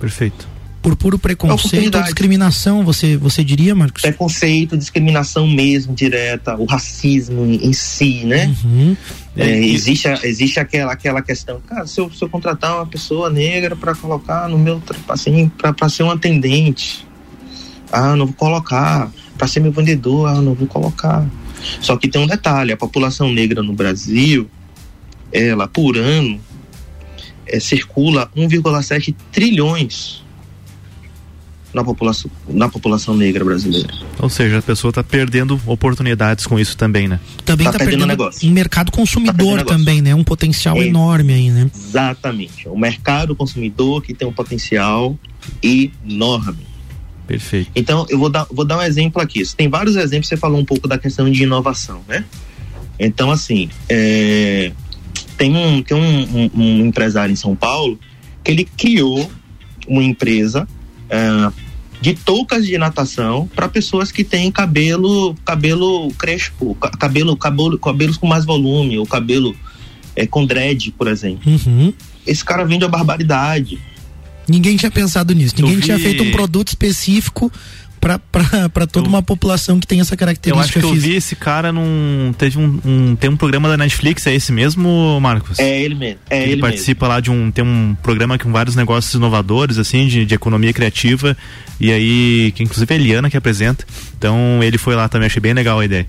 [0.00, 0.48] Perfeito.
[0.86, 4.02] Por puro preconceito ou discriminação, você, você diria, Marcos?
[4.02, 8.54] Preconceito, discriminação mesmo, direta, o racismo em, si, né?
[8.64, 8.96] Uhum.
[9.36, 13.74] É, existe, existe aquela, aquela questão, cara, se eu, se eu contratar uma pessoa negra
[13.74, 17.04] para colocar no meu, assim, para ser um atendente,
[17.90, 19.10] ah, não vou colocar.
[19.36, 21.28] para ser meu vendedor, ah, não vou colocar.
[21.80, 24.48] Só que tem um detalhe, a população negra no Brasil,
[25.32, 26.40] ela por ano
[27.44, 30.24] é, circula 1,7 trilhões
[31.76, 33.92] na população, na população negra brasileira.
[34.18, 37.20] Ou seja, a pessoa está perdendo oportunidades com isso também, né?
[37.44, 38.48] Também Tá está perdendo perdendo, negócio.
[38.48, 39.66] em mercado consumidor negócio.
[39.66, 40.14] também, né?
[40.14, 40.86] Um potencial É.
[40.86, 41.70] enorme aí, né?
[41.74, 42.66] Exatamente.
[42.68, 45.18] O mercado consumidor que tem um potencial
[45.62, 46.66] enorme.
[47.26, 47.70] Perfeito.
[47.74, 49.42] Então, eu vou dar, vou dar um exemplo aqui.
[49.56, 52.24] Tem vários exemplos, você falou um pouco da questão de inovação, né?
[52.98, 54.72] Então, assim, é,
[55.36, 57.98] tem, um, tem um, um- um empresário em São Paulo
[58.42, 59.30] que ele criou
[59.86, 60.66] uma empresa
[61.10, 61.50] é,
[62.00, 68.16] de toucas de natação para pessoas que têm cabelo cabelo crespo, ca- cabelo, cabelo cabelos
[68.16, 69.56] com mais volume, ou cabelo
[70.14, 71.40] é, com dread, por exemplo.
[71.50, 71.92] Uhum.
[72.26, 73.78] Esse cara vende a barbaridade.
[74.48, 75.54] Ninguém tinha pensado nisso.
[75.58, 77.50] Ninguém vi- tinha feito um produto específico
[78.00, 81.08] para toda uma população que tem essa Eu característica acho que eu física.
[81.08, 82.32] vi esse cara num.
[82.36, 85.58] Teve um, um- Tem um programa da Netflix, é esse mesmo, Marcos?
[85.58, 86.18] É ele mesmo.
[86.30, 87.50] É ele, ele, participa lá de um.
[87.50, 91.36] Tem um programa com vários negócios inovadores, assim, de, de economia criativa.
[91.80, 93.84] E aí, que inclusive é a Eliana que apresenta.
[94.16, 96.06] Então ele foi lá também, achei bem legal a ideia.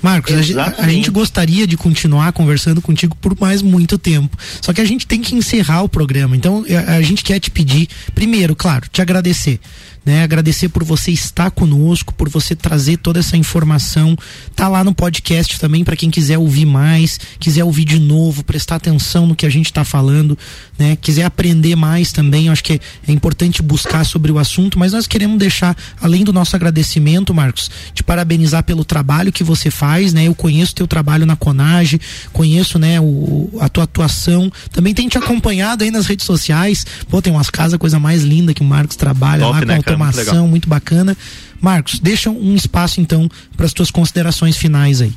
[0.00, 4.36] Marcos, a, a gente gostaria de continuar conversando contigo por mais muito tempo.
[4.60, 6.36] Só que a gente tem que encerrar o programa.
[6.36, 9.58] Então, a, a gente quer te pedir, primeiro, claro, te agradecer.
[10.04, 14.16] Né, agradecer por você estar conosco, por você trazer toda essa informação.
[14.56, 18.76] Tá lá no podcast também para quem quiser ouvir mais, quiser ouvir de novo, prestar
[18.76, 20.38] atenção no que a gente está falando,
[20.78, 20.96] né?
[20.96, 25.38] Quiser aprender mais também, acho que é, importante buscar sobre o assunto, mas nós queremos
[25.38, 30.24] deixar, além do nosso agradecimento, Marcos, te parabenizar pelo trabalho que você faz, né?
[30.24, 32.00] Eu conheço teu trabalho na Conage,
[32.32, 36.86] conheço, né, o, a tua atuação, também tem te acompanhado aí nas redes sociais.
[37.08, 39.98] Pô, tem umas casas, coisa mais linda que o Marcos trabalha Top, lá com cara?
[39.98, 40.48] Muito automação, legal.
[40.48, 41.16] muito bacana.
[41.60, 45.12] Marcos, deixa um espaço então para as tuas considerações finais aí.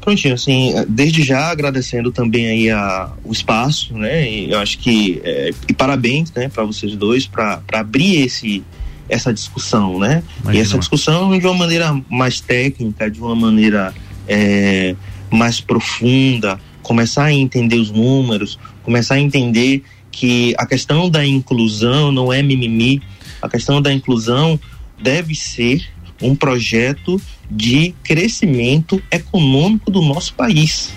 [0.00, 4.30] Prontinho, assim, desde já agradecendo também aí a, o espaço, né?
[4.30, 8.62] E eu acho que é, e parabéns, né, para vocês dois para abrir esse
[9.08, 10.22] essa discussão, né?
[10.42, 13.92] Imagina, e essa discussão de uma maneira mais técnica, de uma maneira
[14.28, 14.94] é,
[15.30, 22.10] mais profunda, começar a entender os números, começar a entender que a questão da inclusão
[22.10, 23.02] não é mimimi,
[23.46, 24.58] a questão da inclusão
[25.00, 25.86] deve ser
[26.20, 27.20] um projeto
[27.50, 30.92] de crescimento econômico do nosso país.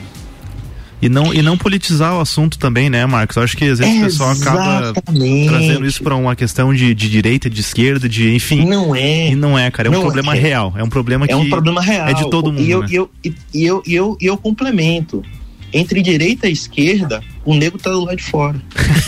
[1.02, 3.38] E não, e não politizar o assunto também, né, Marcos?
[3.38, 7.10] Eu acho que às vezes o pessoal acaba trazendo isso para uma questão de, de
[7.10, 8.66] direita, de esquerda, de enfim.
[8.66, 9.30] Não é.
[9.30, 9.88] E não é, cara.
[9.88, 10.40] É um Não problema é.
[10.40, 10.74] real.
[10.76, 12.10] É um problema que É um problema real.
[12.10, 12.62] é de todo mundo.
[12.62, 12.88] E eu, né?
[12.92, 15.24] e eu, e e eu, e eu, e eu complemento.
[15.72, 18.60] Entre direita e esquerda, o negro tá do lado de fora.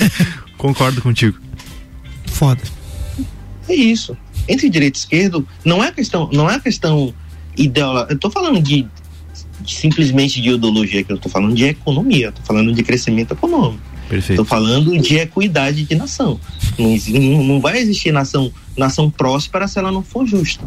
[0.57, 1.37] Concordo contigo.
[2.25, 2.61] Foda.
[3.71, 4.17] É isso.
[4.49, 7.13] Entre direita e esquerda, não é questão, não é questão
[7.57, 8.13] ideológica.
[8.13, 8.85] Eu tô falando de,
[9.61, 13.33] de simplesmente de ideologia que eu tô falando de economia, eu tô falando de crescimento
[13.33, 13.81] econômico.
[14.35, 16.37] Tô falando de equidade de nação.
[16.77, 20.65] Não, não vai existir nação, nação próspera se ela não for justa.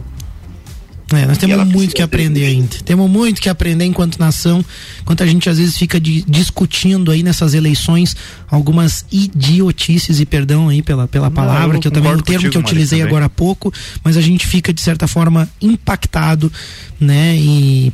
[1.12, 2.76] É, nós temos muito que aprender ainda.
[2.84, 4.64] Temos muito que aprender enquanto nação,
[5.02, 8.16] enquanto a gente às vezes fica de- discutindo aí nessas eleições
[8.50, 12.40] algumas idiotices e perdão aí pela, pela Não, palavra, eu que eu também o termo
[12.40, 16.50] que eu contigo, utilizei agora há pouco, mas a gente fica de certa forma impactado,
[16.98, 17.36] né?
[17.36, 17.92] E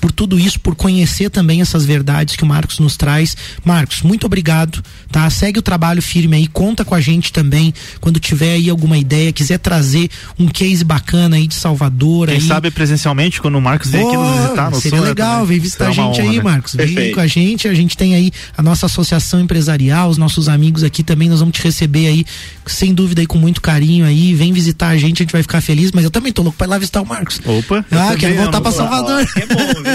[0.00, 3.36] por, tudo isso, por conhecer também essas verdades que o Marcos nos traz.
[3.64, 5.28] Marcos, muito obrigado, tá?
[5.30, 9.32] Segue o trabalho firme aí, conta com a gente também quando tiver aí alguma ideia,
[9.32, 12.42] quiser trazer um case bacana aí de Salvador Quem aí.
[12.42, 15.46] sabe presencialmente, quando o Marcos vem aqui nos visitar no Seria né, legal, também.
[15.48, 16.42] vem visitar a Será gente honra, aí, né?
[16.42, 16.74] Marcos.
[16.74, 17.14] Vem Perfeito.
[17.14, 17.68] com a gente.
[17.68, 21.28] A gente tem aí a nossa associação empresarial, os nossos amigos aqui também.
[21.28, 22.24] Nós vamos te receber aí,
[22.66, 24.34] sem dúvida, aí com muito carinho aí.
[24.34, 25.92] Vem visitar a gente, a gente vai ficar feliz.
[25.92, 27.40] Mas eu também tô louco pra ir lá visitar o Marcos.
[27.44, 27.84] Opa.
[27.90, 28.62] Ah, quero voltar amo.
[28.62, 29.26] pra Salvador.
[29.36, 29.89] É bom?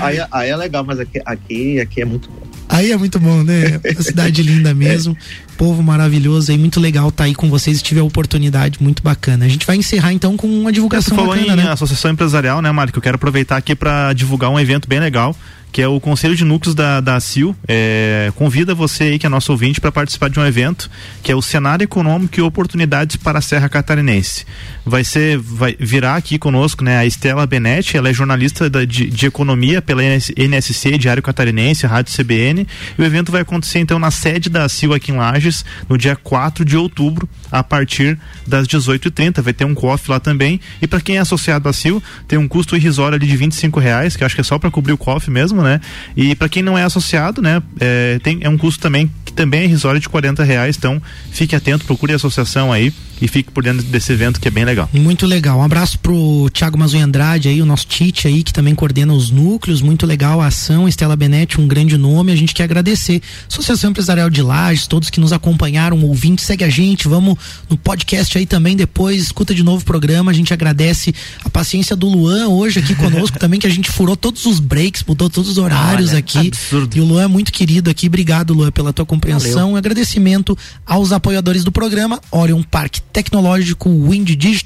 [0.00, 2.46] Aí, aí é legal, mas aqui, aqui, aqui é muito bom.
[2.68, 3.80] Aí é muito bom, né?
[3.94, 5.16] Uma cidade linda mesmo,
[5.56, 9.44] povo maravilhoso aí, muito legal estar aí com vocês, se tiver oportunidade, muito bacana.
[9.44, 11.72] A gente vai encerrar então com uma Você divulgação falou bacana, em né?
[11.72, 12.92] associação empresarial, né, Mário?
[12.92, 15.34] Que eu quero aproveitar aqui para divulgar um evento bem legal,
[15.70, 17.54] que é o Conselho de Núcleos da, da CIL.
[17.68, 20.90] É, convida você aí, que é nosso ouvinte, para participar de um evento
[21.22, 24.44] que é o Cenário Econômico e Oportunidades para a Serra Catarinense.
[24.88, 29.06] Vai ser, vai virar aqui conosco, né, a Estela Benetti, ela é jornalista da- de,
[29.10, 32.64] de economia pela NS NSC, Diário Catarinense, Rádio CBN.
[32.96, 36.14] E o evento vai acontecer então na sede da CIL aqui em Lages, no dia
[36.14, 38.16] 4 de outubro, a partir
[38.46, 39.42] das 18h30.
[39.42, 40.60] Vai ter um coffee lá também.
[40.80, 44.14] E para quem é associado à CIL, tem um custo irrisório ali de 25 reais,
[44.16, 45.80] que acho que é só para cobrir o coffee mesmo, né?
[46.16, 49.62] E para quem não é associado, né, é, tem, é um custo também que também
[49.62, 50.76] é irrisória de 40 reais.
[50.76, 54.50] Então, fique atento, procure a associação aí e fique por dentro desse evento que é
[54.50, 54.75] bem legal.
[54.92, 55.58] Muito legal.
[55.58, 59.30] Um abraço pro Thiago Mazunha Andrade aí, o nosso Tite aí, que também coordena os
[59.30, 59.80] núcleos.
[59.80, 60.86] Muito legal a ação.
[60.86, 62.32] Estela Benetti, um grande nome.
[62.32, 63.22] A gente quer agradecer.
[63.50, 67.08] Associação Empresarial de Lages, todos que nos acompanharam, ouvinte, segue a gente.
[67.08, 67.38] Vamos
[67.70, 70.30] no podcast aí também depois, escuta de novo o programa.
[70.30, 71.14] A gente agradece
[71.44, 75.04] a paciência do Luan hoje aqui conosco também, que a gente furou todos os breaks,
[75.06, 76.48] mudou todos os horários Olha, aqui.
[76.48, 76.96] absurdo.
[76.96, 78.08] E o Luan é muito querido aqui.
[78.08, 79.72] Obrigado, Luan, pela tua compreensão.
[79.72, 82.20] Um agradecimento aos apoiadores do programa.
[82.30, 84.65] Orion Parque Tecnológico, Wind Digital.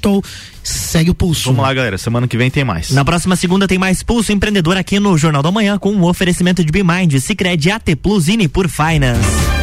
[0.63, 1.45] Segue o pulso.
[1.45, 1.97] Vamos lá, galera.
[1.97, 2.91] Semana que vem tem mais.
[2.91, 6.63] Na próxima segunda tem mais Pulso Empreendedor aqui no Jornal da Manhã com o oferecimento
[6.63, 9.60] de Bimind, Cicred, AT Plus e por Finance.